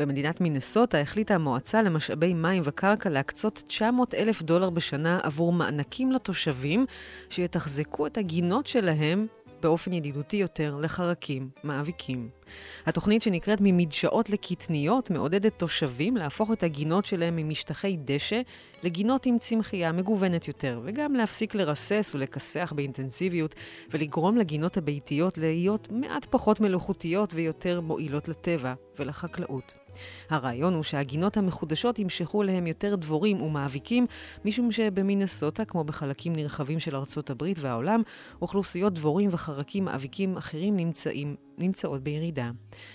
במדינת 0.00 0.40
מינסוטה 0.40 1.00
החליטה 1.00 1.34
המועצה 1.34 1.82
למשאבי 1.82 2.34
מים 2.34 2.62
וקרקע 2.66 3.10
להקצות 3.10 3.62
900 3.66 4.14
אלף 4.14 4.42
דולר 4.42 4.70
בשנה 4.70 5.20
עבור 5.22 5.52
מענקים 5.52 6.12
לתושבים 6.12 6.86
שיתחזקו 7.30 8.06
את 8.06 8.18
הגינות 8.18 8.66
שלהם 8.66 9.26
באופן 9.62 9.92
ידידותי 9.92 10.36
יותר 10.36 10.76
לחרקים 10.76 11.50
מאביקים. 11.64 12.28
התוכנית 12.86 13.22
שנקראת 13.22 13.58
ממדשאות 13.60 14.30
לקטניות 14.30 15.10
מעודדת 15.10 15.52
תושבים 15.58 16.16
להפוך 16.16 16.52
את 16.52 16.62
הגינות 16.62 17.06
שלהם 17.06 17.36
ממשטחי 17.36 17.96
דשא 18.04 18.40
לגינות 18.82 19.26
עם 19.26 19.38
צמחייה 19.38 19.92
מגוונת 19.92 20.48
יותר, 20.48 20.80
וגם 20.84 21.14
להפסיק 21.14 21.54
לרסס 21.54 22.12
ולכסח 22.14 22.72
באינטנסיביות 22.76 23.54
ולגרום 23.90 24.36
לגינות 24.36 24.76
הביתיות 24.76 25.38
להיות 25.38 25.88
מעט 25.90 26.26
פחות 26.30 26.60
מלאכותיות 26.60 27.34
ויותר 27.34 27.80
מועילות 27.80 28.28
לטבע 28.28 28.74
ולחקלאות. 28.98 29.79
הרעיון 30.30 30.74
הוא 30.74 30.82
שהגינות 30.82 31.36
המחודשות 31.36 31.98
ימשכו 31.98 32.42
אליהם 32.42 32.66
יותר 32.66 32.94
דבורים 32.94 33.42
ומאביקים, 33.42 34.06
משום 34.44 34.72
שבמינסוטה, 34.72 35.64
כמו 35.64 35.84
בחלקים 35.84 36.32
נרחבים 36.32 36.80
של 36.80 36.96
ארצות 36.96 37.30
הברית 37.30 37.58
והעולם, 37.58 38.02
אוכלוסיות 38.42 38.94
דבורים 38.94 39.30
וחרקים 39.32 39.84
מאביקים 39.84 40.36
אחרים 40.36 40.76
נמצאים, 40.76 41.36
נמצאות 41.58 42.02
בירידה. 42.02 42.50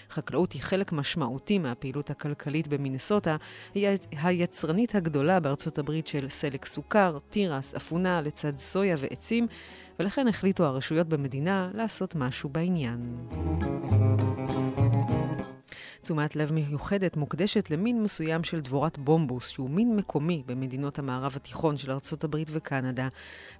חקלאות 0.09 0.51
היא 0.51 0.61
חלק 0.61 0.91
משמעותי 0.91 1.57
מהפעילות 1.57 2.09
הכלכלית 2.09 2.67
במינסוטה, 2.67 3.35
היא 3.73 3.87
היצרנית 4.11 4.95
הגדולה 4.95 5.39
בארצות 5.39 5.77
הברית 5.77 6.07
של 6.07 6.29
סלק 6.29 6.65
סוכר, 6.65 7.17
תירס, 7.29 7.75
אפונה, 7.75 8.21
לצד 8.21 8.57
סויה 8.57 8.95
ועצים, 8.99 9.47
ולכן 9.99 10.27
החליטו 10.27 10.65
הרשויות 10.65 11.07
במדינה 11.07 11.69
לעשות 11.73 12.15
משהו 12.15 12.49
בעניין. 12.49 13.15
תשומת 16.05 16.35
לב 16.35 16.53
מיוחדת 16.53 17.17
מוקדשת 17.17 17.71
למין 17.71 18.03
מסוים 18.03 18.43
של 18.43 18.59
דבורת 18.59 18.97
בומבוס, 18.97 19.47
שהוא 19.47 19.69
מין 19.69 19.95
מקומי 19.95 20.43
במדינות 20.45 20.99
המערב 20.99 21.33
התיכון 21.35 21.77
של 21.77 21.91
ארצות 21.91 22.23
הברית 22.23 22.47
וקנדה. 22.51 23.07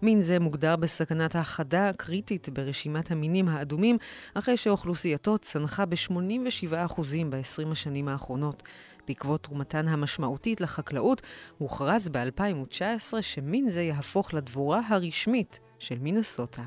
מין 0.01 0.21
זה 0.21 0.39
מוגדר 0.39 0.75
בסכנת 0.75 1.35
האחדה 1.35 1.91
קריטית 1.97 2.49
ברשימת 2.49 3.11
המינים 3.11 3.49
האדומים, 3.49 3.97
אחרי 4.33 4.57
שאוכלוסייתו 4.57 5.37
צנחה 5.37 5.85
ב-87% 5.85 7.01
ב-20 7.29 7.71
השנים 7.71 8.07
האחרונות. 8.07 8.63
בעקבות 9.07 9.43
תרומתן 9.43 9.87
המשמעותית 9.87 10.61
לחקלאות, 10.61 11.21
הוכרז 11.57 12.09
ב-2019 12.09 13.21
שמין 13.21 13.69
זה 13.69 13.81
יהפוך 13.81 14.33
לדבורה 14.33 14.81
הרשמית 14.89 15.59
של 15.79 15.99
מינסוטה. 15.99 16.63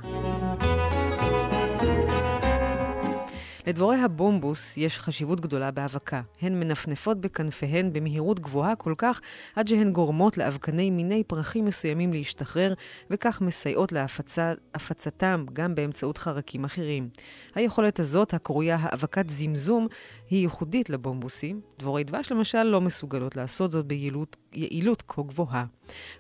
לדבורי 3.69 3.97
הבומבוס 3.97 4.77
יש 4.77 4.99
חשיבות 4.99 5.41
גדולה 5.41 5.71
בהאבקה. 5.71 6.21
הן 6.43 6.61
מנפנפות 6.61 7.21
בכנפיהן 7.21 7.93
במהירות 7.93 8.41
גבוהה 8.41 8.77
כל 8.77 8.95
כך, 8.99 9.21
עד 9.57 9.69
שהן 9.69 9.93
גורמות 9.93 10.39
לאבקני 10.39 10.91
מיני 10.91 11.25
פרחים 11.25 11.65
מסוימים 11.65 12.13
להשתחרר, 12.13 12.75
וכך 13.11 13.41
מסייעות 13.41 13.93
להפצתם 13.93 15.45
גם 15.53 15.75
באמצעות 15.75 16.19
חרקים 16.19 16.65
אחרים. 16.65 17.09
היכולת 17.55 18.01
הזאת, 18.01 18.35
הקרויה 18.35 18.77
האבקת 18.81 19.31
זמזום, 19.31 19.87
היא 20.31 20.43
ייחודית 20.43 20.91
לבומבוסים. 20.91 21.61
דבורי 21.79 22.05
דבש 22.05 22.33
למשל 22.33 22.63
לא 22.63 22.81
מסוגלות 22.81 23.37
לעשות 23.37 23.71
זאת 23.71 23.87
ביעילות 23.87 24.37
יעילות 24.53 25.03
כה 25.09 25.23
גבוהה. 25.23 25.65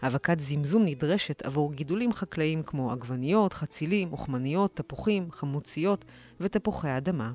האבקת 0.02 0.40
זמזום 0.40 0.84
נדרשת 0.84 1.42
עבור 1.42 1.72
גידולים 1.72 2.12
חקלאיים 2.12 2.62
כמו 2.62 2.92
עגבניות, 2.92 3.52
חצילים, 3.52 4.12
אוכמניות, 4.12 4.76
תפוחים, 4.76 5.30
חמוציות 5.30 6.04
ותפוחי 6.40 6.96
אדמה. 6.96 7.32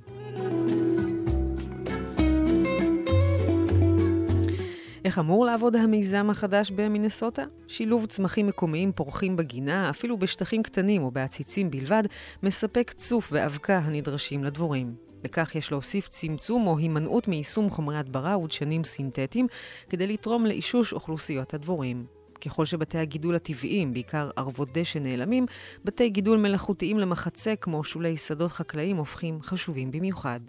איך 5.05 5.19
אמור 5.19 5.45
לעבוד 5.45 5.75
המיזם 5.75 6.29
החדש 6.29 6.71
במינסוטה? 6.71 7.43
שילוב 7.67 8.05
צמחים 8.05 8.47
מקומיים 8.47 8.91
פורחים 8.91 9.35
בגינה, 9.35 9.89
אפילו 9.89 10.17
בשטחים 10.17 10.63
קטנים 10.63 11.03
או 11.03 11.11
בעציצים 11.11 11.71
בלבד, 11.71 12.03
מספק 12.43 12.91
צוף 12.95 13.29
ואבקה 13.31 13.77
הנדרשים 13.77 14.43
לדבורים. 14.43 15.12
לכך 15.23 15.55
יש 15.55 15.71
להוסיף 15.71 16.07
צמצום 16.07 16.67
או 16.67 16.77
הימנעות 16.77 17.27
מיישום 17.27 17.69
חומרי 17.69 17.97
הדברה 17.97 18.37
ודשנים 18.37 18.83
סינתטיים 18.83 19.47
כדי 19.89 20.07
לתרום 20.07 20.45
לאישוש 20.45 20.93
אוכלוסיות 20.93 21.53
הדבורים. 21.53 22.05
ככל 22.45 22.65
שבתי 22.65 22.97
הגידול 22.97 23.35
הטבעיים, 23.35 23.93
בעיקר 23.93 24.29
ערבות 24.35 24.69
דשא, 24.73 24.99
נעלמים, 24.99 25.45
בתי 25.85 26.09
גידול 26.09 26.37
מלאכותיים 26.37 26.99
למחצה, 26.99 27.55
כמו 27.55 27.83
שולי 27.83 28.17
שדות 28.17 28.51
חקלאיים, 28.51 28.97
הופכים 28.97 29.41
חשובים 29.41 29.91
במיוחד. 29.91 30.39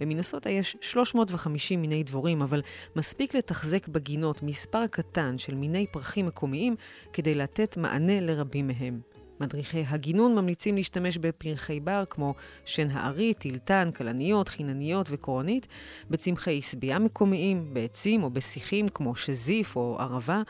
במינסוטה 0.00 0.50
יש 0.50 0.76
350 0.80 1.80
מיני 1.80 2.02
דבורים, 2.02 2.42
אבל 2.42 2.62
מספיק 2.96 3.34
לתחזק 3.34 3.88
בגינות 3.88 4.42
מספר 4.42 4.86
קטן 4.86 5.38
של 5.38 5.54
מיני 5.54 5.86
פרחים 5.92 6.26
מקומיים 6.26 6.76
כדי 7.12 7.34
לתת 7.34 7.76
מענה 7.76 8.20
לרבים 8.20 8.66
מהם. 8.66 9.00
מדריכי 9.40 9.84
הגינון 9.88 10.34
ממליצים 10.34 10.76
להשתמש 10.76 11.18
בפרחי 11.18 11.80
בר 11.80 12.04
כמו 12.10 12.34
שן 12.64 12.90
הארי, 12.90 13.34
טילטן, 13.34 13.90
כלניות, 13.96 14.48
חינניות 14.48 15.06
וקורנית, 15.10 15.66
בצמחי 16.10 16.58
עשבייה 16.58 16.98
מקומיים, 16.98 17.74
בעצים 17.74 18.22
או 18.22 18.30
בשיחים 18.30 18.88
כמו 18.88 19.16
שזיף 19.16 19.76
או 19.76 19.96
ערבה, 20.00 20.42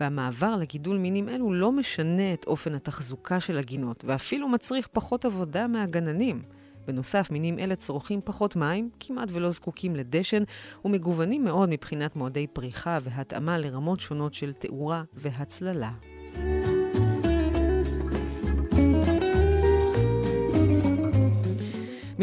והמעבר 0.00 0.56
לגידול 0.56 0.98
מינים 0.98 1.28
אלו 1.28 1.52
לא 1.52 1.72
משנה 1.72 2.32
את 2.32 2.44
אופן 2.46 2.74
התחזוקה 2.74 3.40
של 3.40 3.58
הגינות, 3.58 4.04
ואפילו 4.04 4.48
מצריך 4.48 4.86
פחות 4.86 5.24
עבודה 5.24 5.66
מהגננים. 5.66 6.42
בנוסף, 6.86 7.30
מינים 7.30 7.58
אלה 7.58 7.76
צורכים 7.76 8.20
פחות 8.24 8.56
מים, 8.56 8.90
כמעט 9.00 9.28
ולא 9.32 9.50
זקוקים 9.50 9.96
לדשן, 9.96 10.42
ומגוונים 10.84 11.44
מאוד 11.44 11.68
מבחינת 11.68 12.16
מועדי 12.16 12.46
פריחה 12.46 12.98
והתאמה 13.02 13.58
לרמות 13.58 14.00
שונות 14.00 14.34
של 14.34 14.52
תאורה 14.52 15.02
והצללה. 15.14 15.90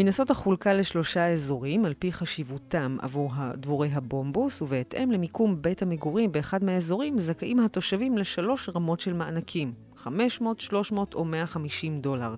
מנסות 0.00 0.30
החולקה 0.30 0.72
לשלושה 0.72 1.26
אזורים 1.26 1.84
על 1.84 1.94
פי 1.98 2.12
חשיבותם 2.12 2.96
עבור 3.00 3.30
דבורי 3.56 3.88
הבומבוס, 3.92 4.62
ובהתאם 4.62 5.10
למיקום 5.10 5.62
בית 5.62 5.82
המגורים 5.82 6.32
באחד 6.32 6.64
מהאזורים 6.64 7.18
זכאים 7.18 7.60
התושבים 7.60 8.18
לשלוש 8.18 8.68
רמות 8.68 9.00
של 9.00 9.12
מענקים, 9.12 9.72
500, 9.96 10.60
300 10.60 11.14
או 11.14 11.24
150 11.24 12.00
דולר. 12.00 12.34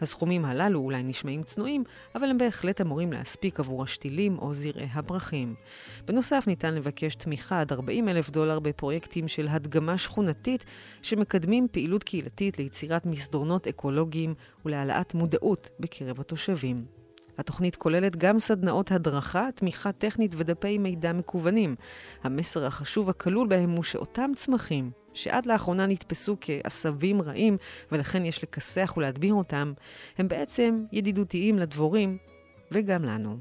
הסכומים 0.00 0.44
הללו 0.44 0.80
אולי 0.80 1.02
נשמעים 1.02 1.42
צנועים, 1.42 1.84
אבל 2.14 2.30
הם 2.30 2.38
בהחלט 2.38 2.80
אמורים 2.80 3.12
להספיק 3.12 3.60
עבור 3.60 3.82
השתילים 3.82 4.38
או 4.38 4.52
זרעי 4.52 4.88
הפרחים. 4.94 5.54
בנוסף 6.04 6.44
ניתן 6.46 6.74
לבקש 6.74 7.14
תמיכה 7.14 7.60
עד 7.60 7.72
40 7.72 8.08
אלף 8.08 8.30
דולר 8.30 8.60
בפרויקטים 8.60 9.28
של 9.28 9.48
הדגמה 9.48 9.98
שכונתית, 9.98 10.64
שמקדמים 11.02 11.66
פעילות 11.72 12.04
קהילתית 12.04 12.58
ליצירת 12.58 13.06
מסדרונות 13.06 13.66
אקולוגיים 13.66 14.34
ולהעלאת 14.64 15.14
מודעות 15.14 15.70
בקרב 15.80 16.20
התושבים. 16.20 17.03
התוכנית 17.38 17.76
כוללת 17.76 18.16
גם 18.16 18.38
סדנאות 18.38 18.92
הדרכה, 18.92 19.48
תמיכה 19.54 19.92
טכנית 19.92 20.34
ודפי 20.36 20.78
מידע 20.78 21.12
מקוונים. 21.12 21.76
המסר 22.22 22.66
החשוב 22.66 23.10
הכלול 23.10 23.48
בהם 23.48 23.70
הוא 23.70 23.84
שאותם 23.84 24.30
צמחים, 24.36 24.90
שעד 25.14 25.46
לאחרונה 25.46 25.86
נתפסו 25.86 26.36
כעשבים 26.40 27.22
רעים 27.22 27.56
ולכן 27.92 28.24
יש 28.24 28.42
לכסח 28.42 28.94
ולהדביר 28.96 29.34
אותם, 29.34 29.72
הם 30.18 30.28
בעצם 30.28 30.84
ידידותיים 30.92 31.58
לדבורים 31.58 32.18
וגם 32.72 33.04
לנו. 33.04 33.38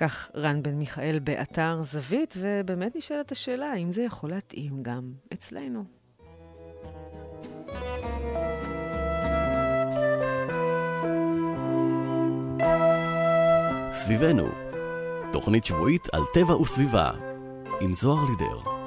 כך 0.00 0.30
רן 0.34 0.62
בן 0.62 0.74
מיכאל 0.74 1.18
באתר 1.18 1.82
זווית, 1.82 2.34
ובאמת 2.38 2.96
נשאלת 2.96 3.32
השאלה 3.32 3.66
האם 3.66 3.92
זה 3.92 4.02
יכול 4.02 4.30
להתאים 4.30 4.82
גם 4.82 5.12
אצלנו. 5.32 5.84
סביבנו, 13.92 14.48
תוכנית 15.32 15.64
שבועית 15.64 16.08
על 16.12 16.22
טבע 16.34 16.56
וסביבה, 16.56 17.10
עם 17.80 17.94
זוהר 17.94 18.24
לידר. 18.24 18.79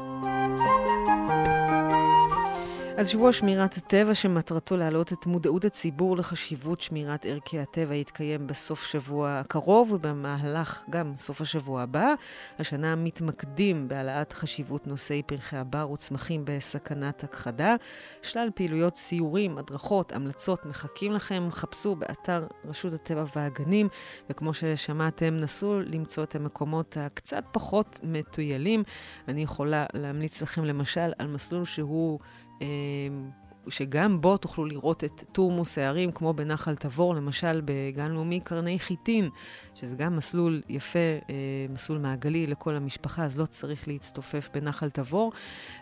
אז 2.97 3.07
שבוע 3.07 3.33
שמירת 3.33 3.77
הטבע 3.77 4.13
שמטרתו 4.13 4.77
להעלות 4.77 5.13
את 5.13 5.25
מודעות 5.25 5.65
הציבור 5.65 6.17
לחשיבות 6.17 6.81
שמירת 6.81 7.25
ערכי 7.25 7.59
הטבע 7.59 7.95
יתקיים 7.95 8.47
בסוף 8.47 8.85
שבוע 8.85 9.39
הקרוב 9.39 9.91
ובמהלך 9.91 10.83
גם 10.89 11.13
סוף 11.15 11.41
השבוע 11.41 11.81
הבא. 11.81 12.13
השנה 12.59 12.95
מתמקדים 12.95 13.87
בהעלאת 13.87 14.33
חשיבות 14.33 14.87
נושאי 14.87 15.21
פרחי 15.25 15.57
הבר 15.57 15.91
וצמחים 15.91 16.41
בסכנת 16.45 17.23
הכחדה. 17.23 17.75
שלל 18.21 18.49
פעילויות 18.55 18.95
סיורים, 18.95 19.57
הדרכות, 19.57 20.11
המלצות 20.11 20.65
מחכים 20.65 21.11
לכם. 21.11 21.47
חפשו 21.51 21.95
באתר 21.95 22.47
רשות 22.65 22.93
הטבע 22.93 23.23
והגנים, 23.35 23.87
וכמו 24.29 24.53
ששמעתם, 24.53 25.37
נסו 25.37 25.79
למצוא 25.79 26.23
את 26.23 26.35
המקומות 26.35 26.97
הקצת 26.99 27.43
פחות 27.51 27.99
מטוילים. 28.03 28.83
אני 29.27 29.41
יכולה 29.41 29.85
להמליץ 29.93 30.41
לכם 30.41 30.65
למשל 30.65 31.11
על 31.19 31.27
מסלול 31.27 31.65
שהוא... 31.65 32.19
אמ, 32.63 33.29
שגם 33.69 34.21
בו 34.21 34.37
תוכלו 34.37 34.65
לראות 34.65 35.03
את 35.03 35.23
תורמוס 35.31 35.77
הערים, 35.77 36.11
כמו 36.11 36.33
בנחל 36.33 36.75
תבור, 36.75 37.15
למשל 37.15 37.61
בגן 37.65 38.11
לאומי 38.11 38.39
קרני 38.39 38.79
חיטין, 38.79 39.29
שזה 39.75 39.95
גם 39.95 40.15
מסלול 40.17 40.61
יפה, 40.69 40.99
אה, 40.99 41.35
מסלול 41.69 41.99
מעגלי 41.99 42.47
לכל 42.47 42.75
המשפחה, 42.75 43.25
אז 43.25 43.37
לא 43.37 43.45
צריך 43.45 43.87
להצטופף 43.87 44.49
בנחל 44.53 44.89
תבור. 44.89 45.31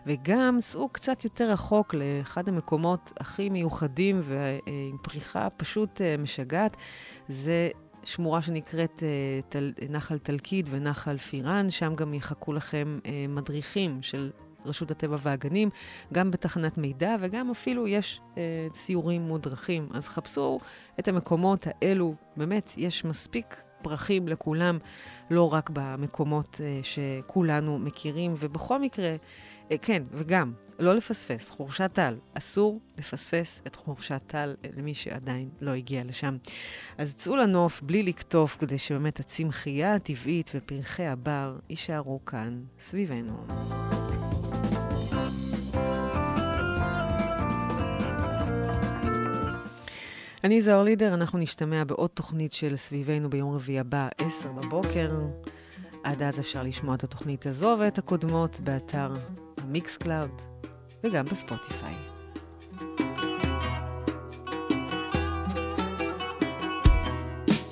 וגם 0.05 0.57
סעו 0.61 0.89
קצת 0.89 1.23
יותר 1.23 1.51
רחוק 1.51 1.93
לאחד 1.93 2.47
המקומות 2.47 3.11
הכי 3.19 3.49
מיוחדים 3.49 4.21
ועם 4.23 4.97
פריחה 5.01 5.47
פשוט 5.57 6.01
אה, 6.01 6.15
משגעת, 6.17 6.77
זה 7.27 7.69
שמורה 8.03 8.41
שנקראת 8.41 8.99
uh, 8.99 9.49
תל, 9.49 9.71
נחל 9.89 10.17
תלקיד 10.17 10.67
ונחל 10.71 11.17
פירן, 11.17 11.69
שם 11.69 11.95
גם 11.95 12.13
יחכו 12.13 12.53
לכם 12.53 12.99
מדריכים 13.29 14.01
של 14.01 14.31
רשות 14.65 14.91
הטבע 14.91 15.17
והגנים, 15.19 15.69
גם 16.13 16.31
בתחנת 16.31 16.77
מידע 16.77 17.15
וגם 17.19 17.51
אפילו 17.51 17.87
יש 17.87 18.21
uh, 18.33 18.37
סיורים 18.73 19.21
מודרכים. 19.21 19.89
אז 19.93 20.07
חפשו 20.07 20.59
את 20.99 21.07
המקומות 21.07 21.67
האלו, 21.67 22.15
באמת, 22.37 22.73
יש 22.77 23.05
מספיק 23.05 23.61
פרחים 23.81 24.27
לכולם, 24.27 24.77
לא 25.29 25.53
רק 25.53 25.69
במקומות 25.73 26.55
uh, 26.55 26.85
שכולנו 26.85 27.79
מכירים, 27.79 28.33
ובכל 28.39 28.79
מקרה, 28.79 29.15
uh, 29.69 29.73
כן, 29.81 30.03
וגם, 30.11 30.53
לא 30.81 30.95
לפספס, 30.95 31.49
חורשת 31.49 31.89
טל. 31.93 32.15
אסור 32.33 32.79
לפספס 32.97 33.61
את 33.67 33.75
חורשת 33.75 34.21
טל 34.27 34.55
למי 34.77 34.93
שעדיין 34.93 35.49
לא 35.61 35.71
הגיע 35.71 36.03
לשם. 36.03 36.37
אז 36.97 37.15
צאו 37.15 37.35
לנוף 37.35 37.81
בלי 37.81 38.03
לקטוף, 38.03 38.55
כדי 38.59 38.77
שבאמת 38.77 39.19
הצמחייה 39.19 39.95
הטבעית 39.95 40.51
ופרחי 40.55 41.05
הבר 41.05 41.59
יישארו 41.69 42.25
כאן 42.25 42.61
סביבנו. 42.79 44.00
אני 50.43 50.61
זוהר 50.61 50.83
לידר, 50.83 51.13
אנחנו 51.13 51.39
נשתמע 51.39 51.83
בעוד 51.83 52.09
תוכנית 52.09 52.53
של 52.53 52.77
סביבנו 52.77 53.29
ביום 53.29 53.55
רביעי 53.55 53.79
הבא, 53.79 54.07
10 54.17 54.51
בבוקר. 54.51 55.09
עד 56.03 56.21
אז 56.21 56.39
אפשר 56.39 56.63
לשמוע 56.63 56.95
את 56.95 57.03
התוכנית 57.03 57.45
הזו 57.45 57.77
ואת 57.79 57.97
הקודמות 57.97 58.59
באתר 58.59 59.13
ה 59.57 59.97
Mixcloud 59.97 60.41
וגם 61.03 61.25
בספוטיפיי. 61.25 61.93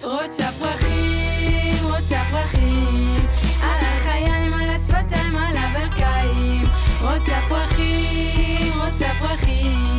רוצה 0.03 0.51
פרחים, 0.59 1.85
רוצה 1.85 2.21
פרחים, 2.31 3.25
על 3.61 3.85
החיים, 3.85 4.53
על 4.53 4.69
השפתיים, 4.69 5.35
על 5.35 5.57
הברכיים. 5.57 6.65
רוצה 7.01 7.41
פרחים, 7.49 8.73
רוצה 8.73 9.07
פרחים, 9.19 9.98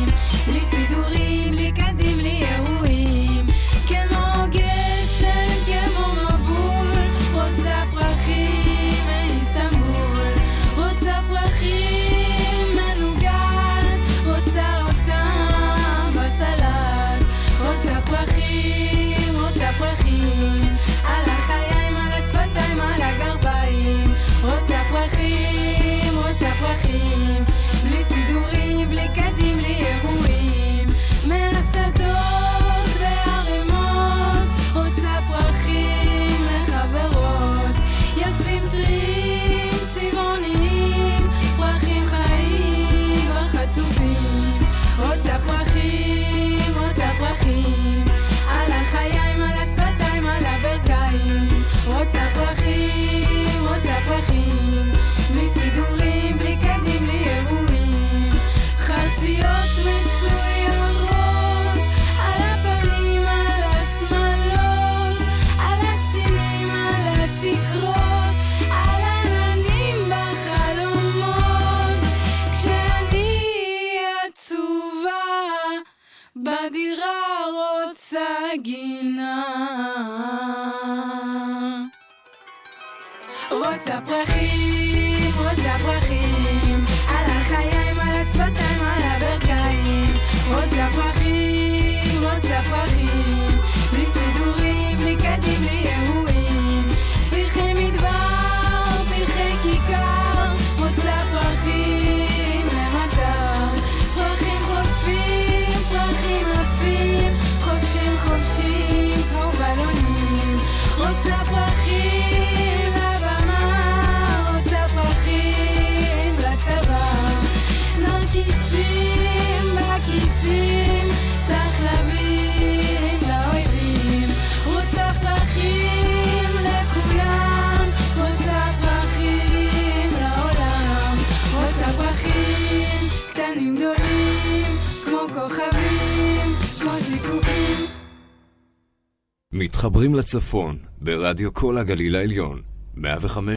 מתחברים 139.71 140.15
לצפון, 140.15 140.77
ברדיו 141.01 141.53
כל 141.53 141.77
הגליל 141.77 142.15
העליון, 142.15 142.61
105 142.95 143.49